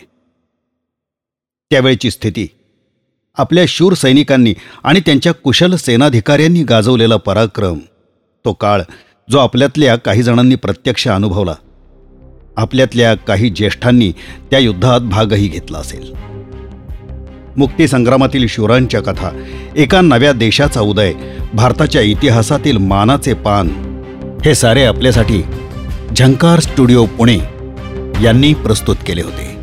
त्यावेळची 1.71 2.11
स्थिती 2.11 2.47
आपल्या 3.37 3.63
शूर 3.67 3.93
सैनिकांनी 3.93 4.53
आणि 4.83 4.99
त्यांच्या 4.99 5.33
कुशल 5.33 5.75
सेनाधिकाऱ्यांनी 5.75 6.63
गाजवलेला 6.63 7.15
पराक्रम 7.17 7.79
तो 8.45 8.53
काळ 8.53 8.81
जो 9.27 9.37
आपल्यातल्या 9.39 9.95
काही 9.95 10.23
जणांनी 10.23 10.55
प्रत्यक्ष 10.55 11.07
अनुभवला 11.07 11.55
आपल्यातल्या 12.57 13.13
काही 13.27 13.49
ज्येष्ठांनी 13.49 14.11
त्या 14.51 14.59
युद्धात 14.59 15.01
भागही 15.01 15.47
घेतला 15.47 15.77
असेल. 15.77 16.13
मुक्तीसंग्रामातील 17.57 18.45
शूरांच्या 18.49 19.01
कथा. 19.01 19.29
एका 19.75 20.01
नव्या 20.01 20.31
देशाचा 20.31 20.81
उदय. 20.81 21.13
भारताच्या 21.53 22.01
इतिहासातील 22.01 22.77
मानाचे 22.77 23.33
पान. 23.33 23.69
हे 24.45 24.55
सारे 24.55 24.83
आपल्यासाठी 24.83 25.43
झंकार 26.17 26.59
स्टुडिओ 26.59 27.05
पुणे 27.05 27.37
यांनी 28.23 28.53
प्रस्तुत 28.53 28.95
केले 29.07 29.21
होते. 29.21 29.57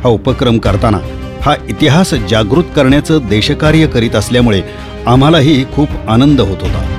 हा 0.00 0.08
उपक्रम 0.08 0.58
करताना 0.58 0.98
हा 1.42 1.54
इतिहास 1.68 2.14
जागृत 2.14 2.64
करण्याचं 2.76 3.18
देशकार्य 3.30 3.86
करीत 3.86 4.10
असल्यामुळे 4.10 4.62
आम्हालाही 5.06 5.64
खूप 5.72 5.88
आनंद 6.08 6.40
होत 6.40 6.58
होता. 6.60 6.98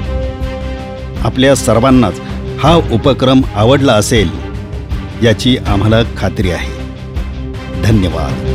आपल्या 1.22 1.56
सर्वांनाच 1.56 2.20
हा 2.60 2.76
उपक्रम 2.76 3.42
आवडला 3.56 3.94
असेल 3.94 4.30
याची 5.24 5.58
आम्हाला 5.58 5.98
खात्री 6.18 6.52
आहे. 6.52 6.84
धन्यवाद. 7.84 8.53